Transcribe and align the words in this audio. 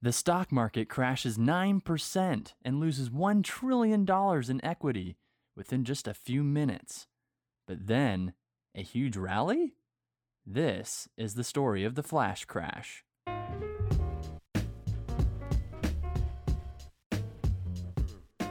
The 0.00 0.12
stock 0.12 0.52
market 0.52 0.88
crashes 0.88 1.38
9% 1.38 2.52
and 2.64 2.78
loses 2.78 3.10
$1 3.10 3.42
trillion 3.42 4.06
in 4.48 4.64
equity 4.64 5.16
within 5.56 5.84
just 5.84 6.06
a 6.06 6.14
few 6.14 6.44
minutes. 6.44 7.08
But 7.66 7.88
then, 7.88 8.34
a 8.76 8.82
huge 8.82 9.16
rally? 9.16 9.74
This 10.46 11.08
is 11.16 11.34
the 11.34 11.42
story 11.42 11.82
of 11.82 11.96
the 11.96 12.04
flash 12.04 12.44
crash. 12.44 13.02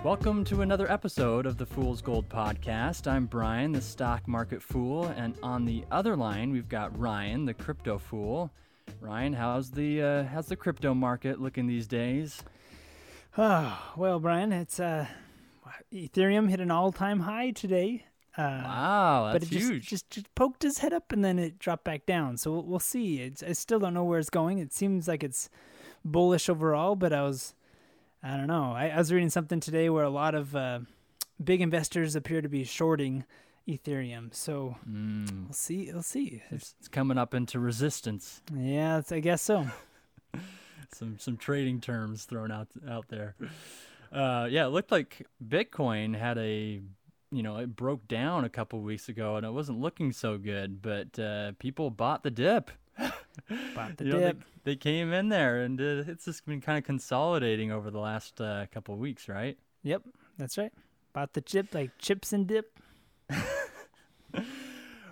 Welcome 0.04 0.44
to 0.44 0.64
another 0.64 0.92
episode 0.92 1.46
of 1.46 1.56
the 1.56 1.66
Fool's 1.66 2.02
Gold 2.02 2.28
podcast. 2.28 3.10
I'm 3.10 3.26
Brian, 3.26 3.72
the 3.72 3.80
stock 3.80 4.28
market 4.28 4.62
fool, 4.62 5.06
and 5.16 5.34
on 5.42 5.64
the 5.64 5.86
other 5.92 6.18
line 6.18 6.52
we've 6.52 6.68
got 6.68 7.00
Ryan, 7.00 7.46
the 7.46 7.54
crypto 7.54 7.98
fool. 7.98 8.52
Ryan, 9.00 9.34
how's 9.34 9.72
the 9.72 10.02
uh, 10.02 10.24
how's 10.26 10.48
the 10.48 10.56
crypto 10.56 10.94
market 10.94 11.40
looking 11.40 11.68
these 11.68 11.88
days? 11.88 12.44
Oh, 13.38 13.94
well, 13.98 14.20
Brian, 14.20 14.52
it's 14.52 14.80
uh, 14.80 15.08
Ethereum 15.94 16.50
hit 16.50 16.60
an 16.60 16.72
all-time 16.72 17.22
high 17.22 17.52
today. 17.52 18.06
Uh, 18.38 18.62
wow, 18.64 19.30
that's 19.32 19.46
but 19.46 19.52
it 19.52 19.58
huge. 19.58 19.88
Just, 19.88 20.10
just 20.10 20.10
just 20.12 20.36
poked 20.36 20.62
his 20.62 20.80
head 20.80 20.94
up 20.94 21.12
and 21.12 21.26
then 21.26 21.40
it 21.40 21.58
dropped 21.58 21.84
back 21.84 22.06
down. 22.06 22.38
So 22.38 22.52
we'll, 22.52 22.64
we'll 22.64 22.80
see. 22.80 23.22
It's, 23.22 23.42
I 23.42 23.54
still 23.54 23.80
don't 23.80 23.96
know 23.96 24.04
where 24.04 24.20
it's 24.20 24.30
going. 24.30 24.60
It 24.60 24.74
seems 24.74 25.08
like 25.08 25.24
it's 25.24 25.50
bullish 26.06 26.48
overall, 26.48 26.96
but 26.96 27.12
I 27.14 27.24
was, 27.24 27.56
I 28.22 28.38
don't 28.38 28.48
know. 28.48 28.74
I, 28.74 28.90
I 28.90 28.98
was 28.98 29.12
reading 29.12 29.32
something 29.32 29.60
today 29.60 29.90
where 29.90 30.04
a 30.04 30.10
lot 30.10 30.36
of 30.36 30.56
uh, 30.56 30.80
big 31.44 31.62
investors 31.62 32.16
appear 32.16 32.42
to 32.42 32.50
be 32.50 32.64
shorting 32.64 33.26
Ethereum. 33.68 34.34
So 34.34 34.76
Mm, 34.90 35.46
we'll 35.46 35.54
see. 35.54 35.90
We'll 35.92 36.02
see. 36.04 36.42
it's, 36.52 36.76
it's 36.80 36.88
coming 36.88 37.18
up 37.18 37.34
into 37.34 37.60
resistance. 37.60 38.42
Yeah, 38.56 39.00
it's, 39.00 39.12
I 39.12 39.20
guess 39.20 39.42
so. 39.42 39.68
Some 40.94 41.18
some 41.20 41.36
trading 41.36 41.82
terms 41.82 42.24
thrown 42.24 42.50
out 42.50 42.70
out 42.90 43.10
there. 43.10 43.36
Uh, 44.12 44.48
yeah, 44.50 44.66
it 44.66 44.70
looked 44.70 44.90
like 44.92 45.28
Bitcoin 45.46 46.18
had 46.18 46.38
a 46.38 46.80
you 47.30 47.44
know 47.44 47.58
it 47.58 47.76
broke 47.76 48.08
down 48.08 48.46
a 48.46 48.50
couple 48.50 48.80
weeks 48.80 49.10
ago 49.10 49.36
and 49.36 49.46
it 49.46 49.52
wasn't 49.52 49.82
looking 49.82 50.14
so 50.14 50.38
good, 50.38 50.82
but 50.82 51.20
uh, 51.20 51.52
people 51.60 51.90
bought 51.90 52.24
the 52.24 52.32
dip. 52.32 52.72
Bought 53.76 53.98
the 53.98 54.06
You 54.06 54.12
know, 54.14 54.20
they, 54.20 54.26
dip. 54.28 54.42
they 54.64 54.76
came 54.78 55.12
in 55.14 55.28
there 55.30 55.62
and 55.62 55.80
uh, 55.80 56.04
it's 56.08 56.26
just 56.26 56.46
been 56.46 56.62
kind 56.62 56.78
of 56.78 56.84
consolidating 56.86 57.72
over 57.72 57.92
the 57.92 58.00
last 58.00 58.40
uh, 58.42 58.66
couple 58.72 58.94
of 58.96 59.00
weeks, 59.00 59.28
right? 59.30 59.58
Yep, 59.84 60.04
that's 60.38 60.58
right. 60.58 60.72
Bought 61.14 61.34
the 61.34 61.42
chip 61.42 61.74
like 61.76 61.92
chips 62.00 62.32
and 62.34 62.48
dip. 62.48 62.80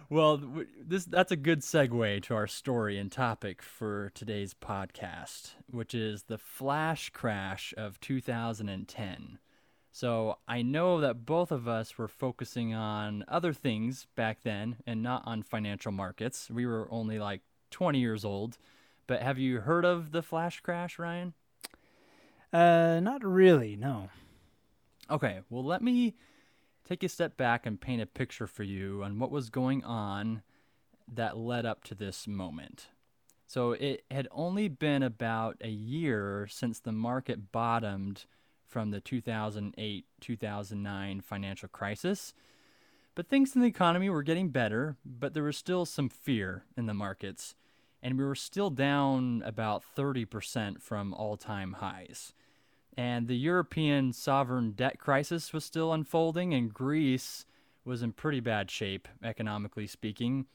Well, 0.09 0.39
this 0.79 1.05
that's 1.05 1.31
a 1.31 1.35
good 1.35 1.61
segue 1.61 2.21
to 2.23 2.35
our 2.35 2.45
story 2.45 2.99
and 2.99 3.11
topic 3.11 3.63
for 3.63 4.11
today's 4.13 4.53
podcast, 4.53 5.53
which 5.71 5.95
is 5.95 6.23
the 6.23 6.37
flash 6.37 7.09
crash 7.09 7.73
of 7.75 7.99
2010. 8.01 9.39
So, 9.91 10.37
I 10.47 10.61
know 10.61 10.99
that 10.99 11.25
both 11.25 11.51
of 11.51 11.67
us 11.67 11.97
were 11.97 12.09
focusing 12.09 12.73
on 12.73 13.23
other 13.27 13.53
things 13.53 14.05
back 14.15 14.43
then 14.43 14.75
and 14.85 15.01
not 15.01 15.23
on 15.25 15.41
financial 15.41 15.91
markets. 15.91 16.51
We 16.51 16.67
were 16.67 16.87
only 16.91 17.17
like 17.17 17.41
20 17.71 17.97
years 17.99 18.23
old. 18.25 18.57
But 19.07 19.21
have 19.21 19.39
you 19.39 19.61
heard 19.61 19.85
of 19.85 20.11
the 20.11 20.21
flash 20.21 20.59
crash, 20.59 20.99
Ryan? 20.99 21.33
Uh, 22.51 22.99
not 23.01 23.23
really. 23.23 23.75
No. 23.75 24.09
Okay, 25.09 25.39
well, 25.49 25.63
let 25.63 25.81
me 25.81 26.15
take 26.87 27.03
a 27.03 27.09
step 27.09 27.35
back 27.35 27.65
and 27.65 27.81
paint 27.81 28.01
a 28.01 28.05
picture 28.05 28.47
for 28.47 28.63
you 28.63 29.03
on 29.03 29.19
what 29.19 29.31
was 29.31 29.49
going 29.49 29.83
on 29.83 30.41
that 31.11 31.37
led 31.37 31.65
up 31.65 31.83
to 31.83 31.95
this 31.95 32.27
moment. 32.27 32.87
So, 33.47 33.73
it 33.73 34.03
had 34.09 34.27
only 34.31 34.67
been 34.67 35.03
about 35.03 35.57
a 35.61 35.69
year 35.69 36.47
since 36.49 36.79
the 36.79 36.91
market 36.91 37.51
bottomed 37.51 38.25
from 38.65 38.91
the 38.91 38.99
2008 38.99 40.05
2009 40.19 41.21
financial 41.21 41.69
crisis. 41.69 42.33
But 43.13 43.29
things 43.29 43.55
in 43.55 43.61
the 43.61 43.67
economy 43.67 44.09
were 44.09 44.23
getting 44.23 44.49
better, 44.49 44.97
but 45.05 45.33
there 45.33 45.43
was 45.43 45.55
still 45.55 45.85
some 45.85 46.09
fear 46.09 46.65
in 46.75 46.85
the 46.85 46.93
markets, 46.93 47.55
and 48.03 48.17
we 48.17 48.25
were 48.25 48.35
still 48.35 48.69
down 48.69 49.41
about 49.45 49.83
30% 49.95 50.81
from 50.81 51.13
all 51.13 51.37
time 51.37 51.73
highs. 51.73 52.33
And 52.97 53.27
the 53.27 53.37
European 53.37 54.13
sovereign 54.13 54.71
debt 54.71 54.99
crisis 54.99 55.51
was 55.51 55.65
still 55.65 55.91
unfolding, 55.91 56.53
and 56.53 56.73
Greece 56.73 57.45
was 57.83 58.01
in 58.01 58.13
pretty 58.13 58.39
bad 58.39 58.71
shape, 58.71 59.07
economically 59.23 59.87
speaking. 59.87 60.45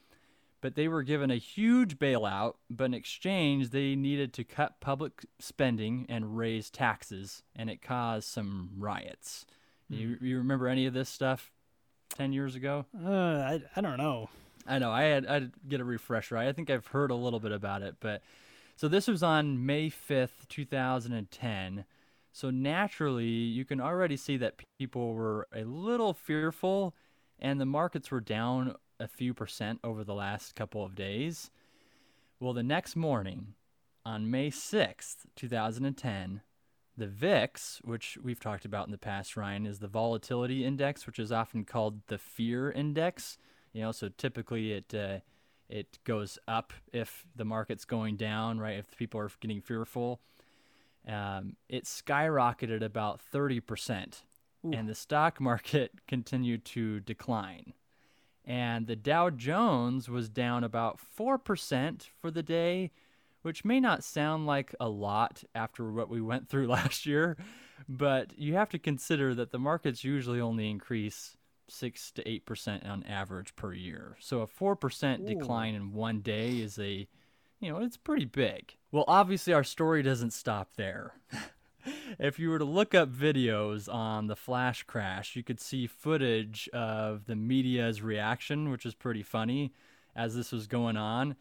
But 0.59 0.75
they 0.75 0.87
were 0.87 1.03
given 1.03 1.31
a 1.31 1.37
huge 1.37 1.97
bailout, 1.97 2.55
but 2.69 2.85
in 2.85 2.93
exchange, 2.93 3.69
they 3.69 3.95
needed 3.95 4.33
to 4.33 4.43
cut 4.43 4.79
public 4.79 5.25
spending 5.39 6.05
and 6.09 6.37
raise 6.37 6.69
taxes, 6.69 7.43
and 7.55 7.69
it 7.69 7.81
caused 7.81 8.27
some 8.27 8.71
riots. 8.77 9.45
You, 9.89 10.17
you 10.21 10.37
remember 10.37 10.67
any 10.67 10.85
of 10.85 10.93
this 10.93 11.09
stuff 11.09 11.51
10 12.15 12.31
years 12.31 12.55
ago? 12.55 12.85
Uh, 12.95 13.09
I 13.09 13.61
I 13.75 13.81
don't 13.81 13.97
know. 13.97 14.29
I 14.65 14.79
know. 14.79 14.91
I 14.91 15.03
had 15.03 15.25
I'd 15.25 15.51
get 15.67 15.81
a 15.81 15.83
refresher. 15.83 16.37
I 16.37 16.51
think 16.53 16.69
I've 16.69 16.87
heard 16.87 17.11
a 17.11 17.15
little 17.15 17.39
bit 17.39 17.51
about 17.51 17.81
it, 17.81 17.95
but 17.99 18.21
so 18.75 18.87
this 18.87 19.07
was 19.07 19.21
on 19.21 19.65
May 19.65 19.89
5th, 19.89 20.47
2010. 20.47 21.85
So 22.31 22.49
naturally, 22.49 23.25
you 23.25 23.65
can 23.65 23.81
already 23.81 24.17
see 24.17 24.37
that 24.37 24.61
people 24.79 25.13
were 25.13 25.47
a 25.53 25.63
little 25.63 26.13
fearful 26.13 26.95
and 27.39 27.59
the 27.59 27.65
markets 27.65 28.11
were 28.11 28.21
down 28.21 28.75
a 28.99 29.07
few 29.07 29.33
percent 29.33 29.79
over 29.83 30.03
the 30.03 30.13
last 30.13 30.55
couple 30.55 30.85
of 30.85 30.95
days. 30.95 31.49
Well, 32.39 32.53
the 32.53 32.63
next 32.63 32.95
morning, 32.95 33.55
on 34.05 34.31
May 34.31 34.49
6th, 34.49 35.25
2010, 35.35 36.41
the 36.97 37.07
VIX, 37.07 37.81
which 37.83 38.17
we've 38.21 38.39
talked 38.39 38.65
about 38.65 38.87
in 38.87 38.91
the 38.91 38.97
past, 38.97 39.35
Ryan, 39.35 39.65
is 39.65 39.79
the 39.79 39.87
volatility 39.87 40.65
index, 40.65 41.05
which 41.05 41.19
is 41.19 41.31
often 41.31 41.65
called 41.65 42.01
the 42.07 42.17
fear 42.17 42.71
index. 42.71 43.37
You 43.73 43.81
know, 43.81 43.91
so 43.91 44.09
typically 44.09 44.73
it 44.73 44.93
uh, 44.93 45.19
it 45.69 45.99
goes 46.03 46.37
up 46.47 46.73
if 46.91 47.25
the 47.35 47.45
market's 47.45 47.85
going 47.85 48.17
down, 48.17 48.59
right? 48.59 48.77
If 48.77 48.95
people 48.97 49.19
are 49.21 49.31
getting 49.39 49.61
fearful, 49.61 50.19
um, 51.07 51.55
it 51.67 51.85
skyrocketed 51.85 52.83
about 52.83 53.19
thirty 53.21 53.59
percent, 53.59 54.23
and 54.73 54.87
the 54.87 54.95
stock 54.95 55.39
market 55.41 55.91
continued 56.07 56.65
to 56.65 56.99
decline. 56.99 57.73
And 58.45 58.87
the 58.87 58.95
Dow 58.95 59.29
Jones 59.29 60.09
was 60.09 60.29
down 60.29 60.63
about 60.63 60.99
four 60.99 61.37
percent 61.37 62.09
for 62.19 62.31
the 62.31 62.43
day, 62.43 62.91
which 63.41 63.63
may 63.65 63.79
not 63.79 64.03
sound 64.03 64.45
like 64.47 64.73
a 64.79 64.89
lot 64.89 65.43
after 65.55 65.91
what 65.91 66.09
we 66.09 66.21
went 66.21 66.49
through 66.49 66.67
last 66.77 67.05
year, 67.05 67.37
but 67.87 68.37
you 68.37 68.53
have 68.55 68.69
to 68.69 68.79
consider 68.79 69.33
that 69.35 69.51
the 69.51 69.59
markets 69.59 70.03
usually 70.03 70.39
only 70.41 70.69
increase 70.69 71.37
six 71.67 72.11
to 72.11 72.27
eight 72.29 72.45
percent 72.45 72.85
on 72.85 73.03
average 73.03 73.55
per 73.55 73.73
year. 73.73 74.17
So 74.19 74.41
a 74.41 74.47
four 74.47 74.75
percent 74.75 75.25
decline 75.25 75.73
in 75.75 75.93
one 75.93 76.19
day 76.21 76.59
is 76.59 76.77
a, 76.79 77.07
you 77.59 77.71
know, 77.71 77.77
it's 77.77 77.97
pretty 77.97 78.25
big. 78.25 78.75
Well, 78.91 79.05
obviously 79.07 79.53
our 79.53 79.63
story 79.63 80.03
doesn't 80.03 80.31
stop 80.31 80.73
there. 80.75 81.13
if 82.19 82.39
you 82.39 82.49
were 82.49 82.59
to 82.59 82.65
look 82.65 82.93
up 82.93 83.09
videos 83.09 83.91
on 83.91 84.27
the 84.27 84.35
flash 84.35 84.83
crash, 84.83 85.35
you 85.35 85.43
could 85.43 85.59
see 85.59 85.87
footage 85.87 86.69
of 86.73 87.25
the 87.25 87.35
media's 87.35 88.01
reaction, 88.01 88.69
which 88.69 88.85
is 88.85 88.93
pretty 88.93 89.23
funny 89.23 89.73
as 90.15 90.35
this 90.35 90.51
was 90.51 90.67
going 90.67 90.97
on. 90.97 91.35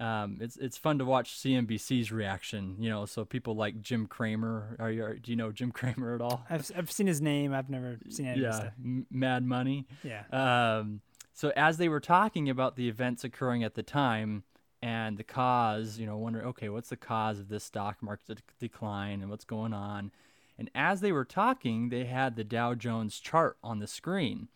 Um, 0.00 0.38
it's 0.40 0.56
it's 0.56 0.76
fun 0.76 0.98
to 0.98 1.04
watch 1.04 1.36
CNBC's 1.36 2.10
reaction. 2.10 2.76
You 2.80 2.90
know, 2.90 3.06
so 3.06 3.24
people 3.24 3.54
like 3.54 3.80
Jim 3.80 4.06
Cramer. 4.06 4.76
Are 4.80 4.90
you? 4.90 5.18
Do 5.22 5.30
you 5.30 5.36
know 5.36 5.52
Jim 5.52 5.70
Cramer 5.72 6.14
at 6.14 6.20
all? 6.20 6.44
I've 6.50 6.68
I've 6.76 6.90
seen 6.90 7.06
his 7.06 7.20
name. 7.20 7.52
I've 7.52 7.70
never 7.70 7.98
seen 8.08 8.26
any 8.26 8.42
yeah, 8.42 8.52
stuff. 8.52 8.72
M- 8.82 9.06
Mad 9.10 9.44
Money. 9.44 9.86
Yeah. 10.02 10.24
Um, 10.32 11.00
so 11.32 11.52
as 11.54 11.76
they 11.76 11.88
were 11.88 12.00
talking 12.00 12.48
about 12.48 12.76
the 12.76 12.88
events 12.88 13.22
occurring 13.22 13.62
at 13.62 13.74
the 13.74 13.82
time 13.82 14.42
and 14.84 15.16
the 15.16 15.24
cause, 15.24 15.98
you 15.98 16.04
know, 16.04 16.18
wondering, 16.18 16.44
okay, 16.44 16.68
what's 16.68 16.90
the 16.90 16.96
cause 16.96 17.38
of 17.38 17.48
this 17.48 17.64
stock 17.64 18.02
market 18.02 18.36
dec- 18.36 18.58
decline 18.60 19.22
and 19.22 19.30
what's 19.30 19.46
going 19.46 19.72
on? 19.72 20.10
And 20.58 20.70
as 20.74 21.00
they 21.00 21.10
were 21.10 21.24
talking, 21.24 21.88
they 21.88 22.04
had 22.04 22.36
the 22.36 22.44
Dow 22.44 22.74
Jones 22.74 23.18
chart 23.18 23.56
on 23.64 23.78
the 23.78 23.86
screen, 23.86 24.48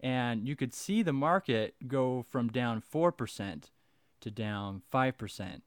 and 0.00 0.48
you 0.48 0.56
could 0.56 0.74
see 0.74 1.02
the 1.02 1.12
market 1.12 1.76
go 1.86 2.24
from 2.28 2.48
down 2.48 2.80
four 2.80 3.12
percent 3.12 3.70
to 4.20 4.32
down 4.32 4.82
five 4.90 5.16
percent, 5.16 5.62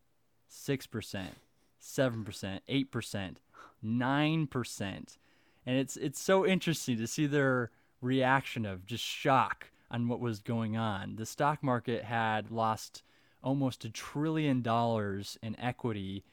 six 0.49 0.85
percent, 0.85 1.35
seven 1.79 2.25
percent, 2.25 2.63
eight 2.67 2.91
percent, 2.91 3.39
nine 3.81 4.45
percent, 4.45 5.19
and 5.65 5.77
it's 5.77 5.95
it's 5.95 6.21
so 6.21 6.45
interesting 6.45 6.97
to 6.97 7.07
see 7.07 7.27
their 7.27 7.71
reaction 8.01 8.65
of 8.65 8.85
just 8.85 9.05
shock 9.05 9.67
on 9.89 10.09
what 10.09 10.19
was 10.19 10.41
going 10.41 10.75
on. 10.75 11.15
The 11.15 11.25
stock 11.25 11.63
market 11.63 12.03
had 12.03 12.51
lost 12.51 13.03
almost 13.43 13.85
a 13.85 13.89
trillion 13.89 14.61
dollars 14.61 15.37
in 15.41 15.59
equity, 15.59 16.23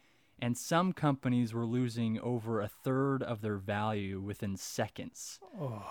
and 0.41 0.57
some 0.57 0.93
companies 0.93 1.53
were 1.53 1.67
losing 1.67 2.21
over 2.21 2.61
a 2.61 2.69
third 2.69 3.23
of 3.23 3.41
their 3.41 3.57
value 3.57 4.21
within 4.21 4.57
seconds. 4.57 5.41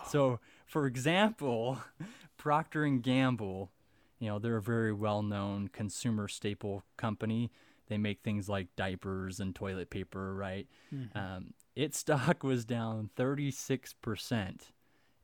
So, 0.08 0.40
for 0.66 0.86
example, 0.86 1.80
Procter 2.38 2.84
and 2.86 3.02
Gamble, 3.04 3.72
you 4.20 4.30
know, 4.30 4.40
they're 4.40 4.58
a 4.58 4.62
very 4.62 4.94
well-known 4.94 5.68
consumer 5.70 6.28
staple 6.28 6.84
company. 6.98 7.52
they 7.90 7.98
make 7.98 8.20
things 8.22 8.50
like 8.50 8.68
diapers 8.76 9.40
and 9.40 9.56
toilet 9.56 9.90
paper, 9.90 10.34
right? 10.36 10.68
Mhm. 10.94 11.16
Um, 11.16 11.54
its 11.76 11.98
stock 12.04 12.44
was 12.44 12.66
down 12.66 13.10
36%, 13.16 14.72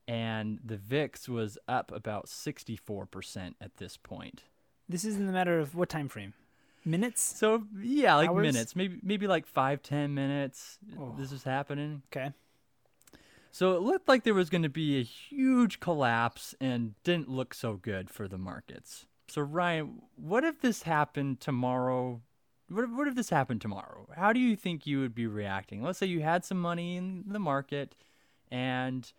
and 0.08 0.60
the 0.64 0.78
VIX 0.78 1.28
was 1.30 1.58
up 1.68 1.92
about 1.92 2.28
64% 2.28 3.56
at 3.62 3.76
this 3.78 3.98
point. 3.98 4.44
This 4.88 5.06
is 5.06 5.16
in 5.16 5.26
the 5.26 5.32
matter 5.32 5.60
of 5.60 5.76
what 5.76 5.90
time 5.90 6.10
frame? 6.10 6.34
Minutes? 6.86 7.22
So 7.22 7.64
yeah, 7.80 8.16
like 8.16 8.30
Hours? 8.30 8.46
minutes, 8.46 8.76
maybe 8.76 9.00
maybe 9.02 9.28
like 9.28 9.46
five 9.46 9.82
ten 9.82 10.14
minutes. 10.14 10.78
Oh. 11.00 11.16
This 11.18 11.32
is 11.32 11.44
happening. 11.44 12.02
Okay. 12.12 12.34
So 13.52 13.78
it 13.78 13.82
looked 13.82 14.08
like 14.08 14.24
there 14.24 14.34
was 14.34 14.50
going 14.50 14.64
to 14.64 14.70
be 14.70 15.00
a 15.00 15.04
huge 15.04 15.80
collapse 15.80 16.56
and 16.60 16.96
didn't 17.04 17.30
look 17.30 17.54
so 17.54 17.76
good 17.76 18.10
for 18.10 18.28
the 18.28 18.38
markets. 18.38 19.06
So 19.28 19.42
Ryan, 19.42 20.02
what 20.16 20.44
if 20.44 20.60
this 20.62 20.84
happened 20.84 21.40
tomorrow? 21.40 22.22
What 22.70 22.86
if, 22.86 22.90
what 22.90 23.08
if 23.08 23.16
this 23.16 23.30
happened 23.30 23.62
tomorrow? 23.62 24.08
How 24.16 24.34
do 24.34 24.40
you 24.40 24.56
think 24.56 24.88
you 24.88 25.00
would 25.02 25.14
be 25.14 25.28
reacting? 25.28 25.84
Let's 25.84 26.00
say 26.00 26.08
you 26.08 26.22
had 26.22 26.44
some 26.44 26.60
money 26.60 26.98
in 26.98 27.26
the 27.28 27.40
market 27.40 27.96
and 28.52 29.12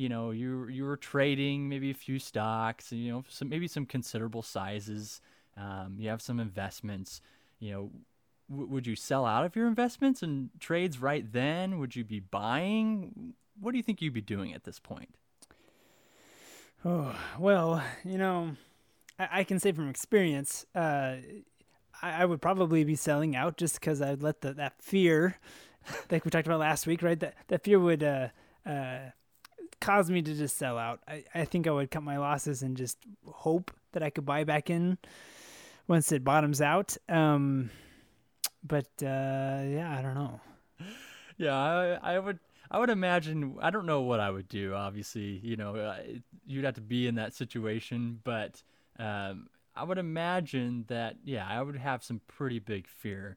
you 0.00 0.08
know 0.08 0.30
you 0.30 0.66
you 0.68 0.84
were 0.84 0.96
trading 0.96 1.68
maybe 1.68 1.90
a 1.90 1.94
few 1.94 2.18
stocks, 2.18 2.90
you 2.90 3.12
know, 3.12 3.22
some 3.28 3.50
maybe 3.50 3.68
some 3.68 3.84
considerable 3.84 4.42
sizes. 4.42 5.20
Um, 5.58 5.96
you 5.98 6.08
have 6.08 6.22
some 6.22 6.40
investments, 6.40 7.20
you 7.58 7.70
know, 7.72 7.90
w- 8.48 8.66
would 8.68 8.86
you 8.86 8.96
sell 8.96 9.26
out 9.26 9.44
of 9.44 9.54
your 9.54 9.66
investments 9.68 10.22
and 10.22 10.48
trades 10.58 11.02
right 11.02 11.30
then? 11.30 11.78
Would 11.78 11.96
you 11.96 12.04
be 12.04 12.18
buying? 12.18 13.34
What 13.60 13.72
do 13.72 13.76
you 13.76 13.82
think 13.82 14.00
you'd 14.00 14.14
be 14.14 14.22
doing 14.22 14.54
at 14.54 14.64
this 14.64 14.78
point? 14.78 15.10
Oh, 16.82 17.14
well, 17.38 17.82
you 18.02 18.16
know, 18.16 18.56
I, 19.18 19.28
I 19.40 19.44
can 19.44 19.60
say 19.60 19.70
from 19.72 19.90
experience, 19.90 20.64
uh, 20.74 21.16
I, 22.00 22.22
I 22.22 22.24
would 22.24 22.40
probably 22.40 22.84
be 22.84 22.94
selling 22.94 23.36
out 23.36 23.58
just 23.58 23.78
because 23.78 24.00
I'd 24.00 24.22
let 24.22 24.40
the, 24.40 24.54
that 24.54 24.80
fear, 24.80 25.36
like 26.10 26.24
we 26.24 26.30
talked 26.30 26.46
about 26.46 26.60
last 26.60 26.86
week, 26.86 27.02
right? 27.02 27.20
That 27.20 27.34
that 27.48 27.64
fear 27.64 27.78
would 27.78 28.02
uh, 28.02 28.28
uh, 28.64 29.10
cause 29.80 30.10
me 30.10 30.22
to 30.22 30.34
just 30.34 30.56
sell 30.56 30.78
out. 30.78 31.00
I, 31.08 31.24
I 31.34 31.44
think 31.44 31.66
I 31.66 31.70
would 31.70 31.90
cut 31.90 32.02
my 32.02 32.18
losses 32.18 32.62
and 32.62 32.76
just 32.76 32.98
hope 33.26 33.70
that 33.92 34.02
I 34.02 34.10
could 34.10 34.26
buy 34.26 34.44
back 34.44 34.70
in 34.70 34.98
once 35.88 36.12
it 36.12 36.22
bottoms 36.22 36.60
out. 36.60 36.96
Um, 37.08 37.70
but 38.62 38.88
uh, 39.02 39.62
yeah, 39.64 39.94
I 39.98 40.02
don't 40.02 40.14
know. 40.14 40.40
Yeah, 41.36 41.56
I, 41.56 42.14
I 42.14 42.18
would. 42.18 42.38
I 42.70 42.78
would 42.78 42.90
imagine. 42.90 43.56
I 43.60 43.70
don't 43.70 43.86
know 43.86 44.02
what 44.02 44.20
I 44.20 44.30
would 44.30 44.48
do. 44.48 44.74
Obviously, 44.74 45.40
you 45.42 45.56
know, 45.56 45.74
uh, 45.74 45.96
you'd 46.46 46.64
have 46.64 46.74
to 46.74 46.80
be 46.80 47.06
in 47.06 47.16
that 47.16 47.34
situation. 47.34 48.20
But 48.22 48.62
um, 48.98 49.48
I 49.74 49.82
would 49.82 49.98
imagine 49.98 50.84
that. 50.88 51.16
Yeah, 51.24 51.46
I 51.48 51.62
would 51.62 51.76
have 51.76 52.04
some 52.04 52.20
pretty 52.28 52.58
big 52.58 52.86
fear. 52.86 53.36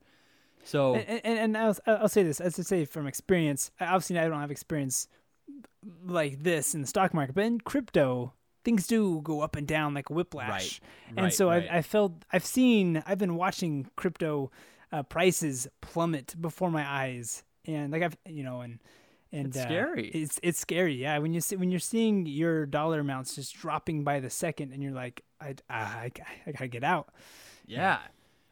So 0.64 0.96
and, 0.96 1.22
and, 1.24 1.40
and 1.40 1.58
I'll, 1.58 1.78
I'll 1.88 2.10
say 2.10 2.24
this 2.24 2.40
as 2.40 2.56
to 2.56 2.64
say 2.64 2.86
from 2.86 3.06
experience 3.06 3.70
obviously 3.82 4.18
i 4.18 4.28
don't 4.28 4.40
have 4.40 4.52
experience 4.52 5.08
like 6.06 6.44
this 6.44 6.74
in 6.74 6.82
the 6.82 6.88
stock 6.88 7.14
market 7.14 7.36
but 7.36 7.44
in 7.44 7.60
crypto 7.60 8.34
things 8.64 8.88
do 8.88 9.20
go 9.22 9.42
up 9.42 9.56
and 9.56 9.68
down 9.68 9.94
like 9.94 10.10
a 10.10 10.14
whiplash 10.14 10.50
Right, 10.50 10.80
and 11.18 11.24
right, 11.26 11.34
so 11.34 11.50
right. 11.50 11.64
I've, 11.70 11.78
I 11.80 11.82
felt 11.82 12.14
i've 12.32 12.46
seen 12.46 13.04
i've 13.06 13.18
been 13.18 13.36
watching 13.36 13.88
crypto 13.96 14.52
uh, 14.92 15.04
prices 15.04 15.68
plummet 15.82 16.36
before 16.40 16.72
my 16.72 16.88
eyes 16.88 17.44
and 17.66 17.92
like 17.92 18.02
i've 18.02 18.16
you 18.26 18.44
know 18.44 18.62
and 18.62 18.80
and 19.34 19.48
It's 19.48 19.58
uh, 19.58 19.64
scary. 19.64 20.08
it's 20.10 20.40
it's 20.44 20.60
scary 20.60 20.96
yeah 20.96 21.18
when 21.18 21.34
you 21.34 21.42
see 21.42 21.56
when 21.58 21.72
you're 21.72 21.80
seeing 21.80 22.26
your 22.26 22.66
dollar 22.66 23.00
amounts 23.00 23.36
just 23.36 23.54
dropping 23.56 24.04
by 24.04 24.20
the 24.22 24.30
second 24.30 24.72
and 24.72 24.82
you're 24.82 24.94
like 24.94 25.24
i 25.42 25.56
i, 25.70 25.76
I, 25.76 26.12
I 26.48 26.52
gotta 26.52 26.68
get 26.70 26.84
out 26.84 27.10
Yeah. 27.66 28.00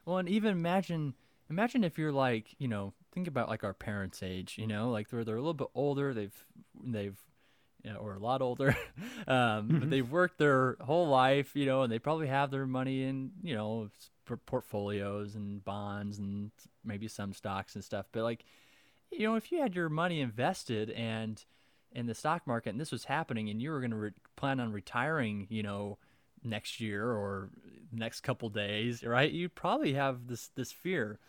Well, 0.06 0.18
and 0.18 0.28
even 0.28 0.52
imagine 0.52 1.14
imagine 1.50 1.84
if 1.84 1.98
you're 2.00 2.12
like, 2.12 2.56
you 2.58 2.68
know, 2.68 2.94
think 3.12 3.28
about 3.28 3.50
like 3.50 3.63
our 3.63 3.74
parents' 3.74 4.24
age, 4.24 4.56
you 4.58 4.68
know, 4.68 4.90
like 4.90 5.10
they're 5.10 5.24
they're 5.24 5.36
a 5.36 5.42
little 5.42 5.54
bit 5.54 5.69
older, 5.75 6.13
they've 6.13 6.46
they've 6.84 7.18
you 7.84 7.92
know, 7.92 8.00
or 8.00 8.13
a 8.13 8.19
lot 8.19 8.42
older, 8.42 8.78
um, 9.28 9.68
but 9.80 9.90
they've 9.90 10.10
worked 10.10 10.38
their 10.38 10.78
whole 10.81 11.08
life, 11.08 11.56
you 11.56 11.66
know, 11.66 11.81
and 11.81 11.92
they 11.92 12.00
probably 12.00 12.28
have 12.28 12.52
their 12.52 12.68
money 12.68 13.04
in, 13.04 13.31
you 13.42 13.56
know, 13.56 13.90
portfolios 14.46 15.36
and 15.36 15.63
bonds 15.66 16.19
and 16.19 16.52
maybe 16.84 17.08
some 17.08 17.34
stocks 17.34 17.75
and 17.75 17.84
stuff. 17.84 18.06
But 18.12 18.24
like, 18.24 18.46
you 19.12 19.28
know, 19.28 19.36
if 19.36 19.52
you 19.52 19.60
had 19.60 19.75
your 19.75 19.90
money 19.90 20.22
invested 20.22 20.92
and 20.92 21.44
in 21.92 22.06
the 22.06 22.16
stock 22.16 22.48
market 22.48 22.69
and 22.69 22.80
this 22.80 22.92
was 22.92 23.06
happening 23.06 23.50
and 23.50 23.62
you 23.62 23.72
were 23.72 23.80
going 23.80 23.92
to 23.92 23.98
re- 23.98 24.12
plan 24.36 24.60
on 24.60 24.72
retiring, 24.72 25.48
you 25.50 25.63
know, 25.63 25.98
next 26.44 26.80
year 26.80 27.06
or 27.12 27.50
next 27.92 28.22
couple 28.22 28.50
days, 28.50 29.04
right? 29.04 29.31
You'd 29.31 29.56
probably 29.56 29.94
have 29.94 30.28
this 30.28 30.50
this 30.56 30.72
fear. 30.72 31.19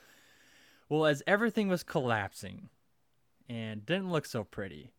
Well, 0.92 1.06
as 1.06 1.22
everything 1.26 1.68
was 1.68 1.82
collapsing 1.82 2.68
and 3.48 3.86
didn't 3.86 4.12
look 4.12 4.26
so 4.26 4.44
pretty, 4.44 4.90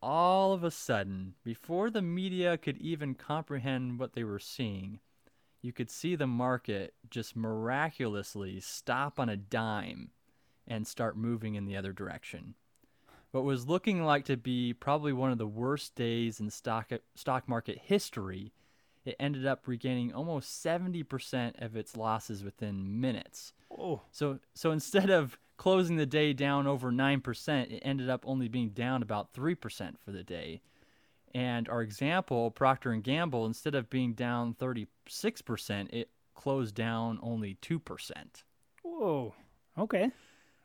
all 0.00 0.54
of 0.54 0.64
a 0.64 0.70
sudden, 0.70 1.34
before 1.44 1.90
the 1.90 2.00
media 2.00 2.56
could 2.56 2.78
even 2.78 3.14
comprehend 3.14 3.98
what 3.98 4.14
they 4.14 4.24
were 4.24 4.38
seeing, 4.38 5.00
you 5.60 5.70
could 5.70 5.90
see 5.90 6.16
the 6.16 6.26
market 6.26 6.94
just 7.10 7.36
miraculously 7.36 8.58
stop 8.60 9.20
on 9.20 9.28
a 9.28 9.36
dime 9.36 10.12
and 10.66 10.86
start 10.86 11.14
moving 11.14 11.56
in 11.56 11.66
the 11.66 11.76
other 11.76 11.92
direction. 11.92 12.54
What 13.32 13.44
was 13.44 13.68
looking 13.68 14.02
like 14.02 14.24
to 14.24 14.38
be 14.38 14.72
probably 14.72 15.12
one 15.12 15.30
of 15.30 15.36
the 15.36 15.46
worst 15.46 15.94
days 15.94 16.40
in 16.40 16.48
stock 16.48 16.90
stock 17.14 17.46
market 17.46 17.80
history, 17.84 18.54
it 19.04 19.16
ended 19.18 19.46
up 19.46 19.66
regaining 19.66 20.12
almost 20.12 20.64
70% 20.64 21.60
of 21.64 21.76
its 21.76 21.96
losses 21.96 22.44
within 22.44 23.00
minutes. 23.00 23.52
oh 23.76 24.02
So 24.10 24.38
so 24.54 24.70
instead 24.70 25.10
of 25.10 25.38
closing 25.56 25.96
the 25.96 26.06
day 26.06 26.32
down 26.32 26.66
over 26.66 26.90
9%, 26.90 27.70
it 27.72 27.80
ended 27.84 28.10
up 28.10 28.24
only 28.26 28.48
being 28.48 28.70
down 28.70 29.02
about 29.02 29.32
3% 29.32 29.98
for 29.98 30.10
the 30.10 30.24
day. 30.24 30.60
And 31.34 31.68
our 31.68 31.82
example, 31.82 32.50
Procter 32.50 32.90
and 32.92 33.02
Gamble, 33.02 33.46
instead 33.46 33.74
of 33.74 33.88
being 33.88 34.12
down 34.12 34.54
36%, 34.54 34.86
it 35.92 36.10
closed 36.34 36.74
down 36.74 37.18
only 37.22 37.56
2%. 37.62 37.80
whoa 38.82 39.34
okay 39.78 40.10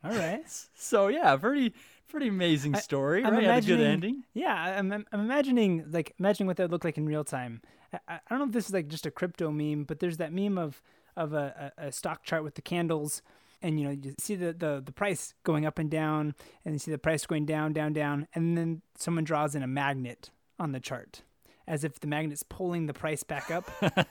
all 0.04 0.10
right 0.12 0.44
So 0.74 1.08
yeah, 1.08 1.36
pretty 1.36 1.74
pretty 2.08 2.28
amazing 2.28 2.74
story, 2.76 3.24
I'm 3.24 3.34
right? 3.34 3.44
Had 3.44 3.64
a 3.64 3.66
good 3.66 3.80
ending. 3.80 4.24
Yeah, 4.34 4.54
I'm, 4.54 4.92
I'm 4.92 5.06
I'm 5.12 5.20
imagining 5.20 5.84
like 5.90 6.14
imagining 6.18 6.46
what 6.46 6.56
that 6.56 6.64
would 6.64 6.72
look 6.72 6.84
like 6.84 6.98
in 6.98 7.06
real 7.06 7.24
time. 7.24 7.60
I, 8.08 8.20
don't 8.28 8.38
know 8.38 8.44
if 8.46 8.52
this 8.52 8.66
is 8.66 8.72
like 8.72 8.88
just 8.88 9.06
a 9.06 9.10
crypto 9.10 9.50
meme, 9.50 9.84
but 9.84 10.00
there's 10.00 10.18
that 10.18 10.32
meme 10.32 10.58
of 10.58 10.82
of 11.16 11.32
a, 11.32 11.72
a, 11.78 11.86
a 11.86 11.92
stock 11.92 12.22
chart 12.22 12.44
with 12.44 12.54
the 12.54 12.62
candles, 12.62 13.22
and 13.62 13.80
you 13.80 13.86
know 13.86 13.90
you 13.90 14.14
see 14.18 14.34
the, 14.34 14.52
the 14.52 14.82
the 14.84 14.92
price 14.92 15.34
going 15.44 15.66
up 15.66 15.78
and 15.78 15.90
down, 15.90 16.34
and 16.64 16.74
you 16.74 16.78
see 16.78 16.90
the 16.90 16.98
price 16.98 17.26
going 17.26 17.46
down, 17.46 17.72
down, 17.72 17.92
down, 17.92 18.26
and 18.34 18.56
then 18.56 18.82
someone 18.96 19.24
draws 19.24 19.54
in 19.54 19.62
a 19.62 19.66
magnet 19.66 20.30
on 20.58 20.72
the 20.72 20.80
chart, 20.80 21.22
as 21.66 21.82
if 21.82 21.98
the 22.00 22.06
magnet's 22.06 22.42
pulling 22.42 22.86
the 22.86 22.94
price 22.94 23.22
back 23.22 23.50
up. 23.50 23.70
I 23.82 24.08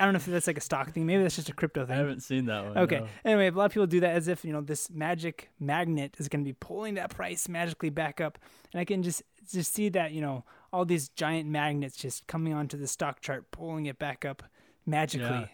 don't 0.00 0.12
know 0.12 0.16
if 0.16 0.26
that's 0.26 0.46
like 0.46 0.58
a 0.58 0.62
stock 0.62 0.90
thing. 0.92 1.06
Maybe 1.06 1.22
that's 1.22 1.36
just 1.36 1.48
a 1.48 1.54
crypto 1.54 1.86
thing. 1.86 1.94
I 1.94 1.98
haven't 1.98 2.22
seen 2.22 2.46
that 2.46 2.64
one. 2.64 2.78
Okay. 2.78 3.00
no. 3.00 3.06
Anyway, 3.24 3.48
a 3.48 3.52
lot 3.52 3.66
of 3.66 3.72
people 3.72 3.86
do 3.86 4.00
that 4.00 4.14
as 4.16 4.28
if 4.28 4.44
you 4.44 4.52
know 4.52 4.60
this 4.60 4.90
magic 4.90 5.50
magnet 5.60 6.16
is 6.18 6.28
going 6.28 6.44
to 6.44 6.48
be 6.48 6.56
pulling 6.58 6.94
that 6.94 7.10
price 7.10 7.48
magically 7.48 7.90
back 7.90 8.20
up, 8.20 8.38
and 8.72 8.80
I 8.80 8.84
can 8.84 9.02
just 9.02 9.22
just 9.52 9.72
see 9.72 9.88
that 9.90 10.12
you 10.12 10.20
know 10.20 10.44
all 10.72 10.84
these 10.84 11.08
giant 11.10 11.48
magnets 11.48 11.96
just 11.96 12.26
coming 12.26 12.52
onto 12.52 12.76
the 12.76 12.86
stock 12.86 13.20
chart, 13.20 13.50
pulling 13.50 13.86
it 13.86 13.98
back 13.98 14.24
up 14.24 14.42
magically. 14.86 15.28
Yeah. 15.28 15.46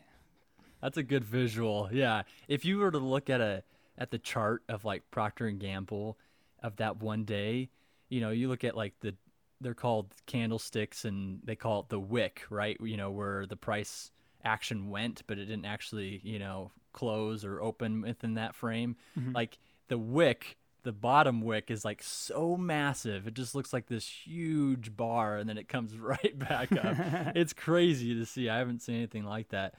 That's 0.82 0.97
a 0.97 1.02
good 1.02 1.25
visual. 1.25 1.90
Yeah. 1.92 2.23
If 2.49 2.64
you 2.64 2.78
were 2.78 2.90
to 2.90 2.99
look 2.99 3.28
at 3.28 3.40
a 3.40 3.62
at 3.99 4.11
the 4.11 4.18
chart 4.18 4.62
of 4.68 4.85
like 4.85 5.02
Procter 5.11 5.47
and 5.47 5.61
Gamble 5.61 6.18
of 6.62 6.76
that 6.76 7.02
one 7.02 7.25
day, 7.25 7.68
you 8.09 8.20
know, 8.20 8.30
you 8.30 8.49
look 8.49 8.64
at 8.64 8.76
like 8.76 8.94
the 9.00 9.14
they're 9.61 9.75
called 9.75 10.14
candlesticks 10.26 11.04
and 11.04 11.40
they 11.44 11.54
call 11.54 11.80
it 11.80 11.90
the 11.90 12.00
wick, 12.00 12.44
right? 12.49 12.78
You 12.80 12.97
know, 12.97 13.11
where 13.11 13.44
the 13.44 13.56
price 13.56 14.11
action 14.42 14.88
went, 14.88 15.23
but 15.26 15.38
it 15.38 15.44
didn't 15.44 15.66
actually, 15.66 16.20
you 16.25 16.38
know, 16.38 16.73
close 16.92 17.44
or 17.44 17.61
open 17.61 18.00
within 18.02 18.35
that 18.35 18.54
frame. 18.54 18.97
Mm-hmm. 19.18 19.32
Like 19.32 19.59
the 19.88 19.99
wick, 19.99 20.56
the 20.83 20.93
bottom 20.93 21.41
wick 21.41 21.71
is 21.71 21.85
like 21.85 22.03
so 22.03 22.57
massive. 22.57 23.27
It 23.27 23.35
just 23.35 23.55
looks 23.55 23.73
like 23.73 23.87
this 23.87 24.07
huge 24.07 24.97
bar 24.97 25.37
and 25.37 25.49
then 25.49 25.59
it 25.59 25.69
comes 25.69 25.97
right 25.99 26.39
back 26.39 26.73
up. 26.73 26.97
it's 27.37 27.53
crazy 27.53 28.15
to 28.15 28.27
see. 28.27 28.49
I 28.49 28.59
haven't 28.59 28.83
seen 28.83 28.97
anything 28.97 29.25
like 29.25 29.49
that. 29.51 29.75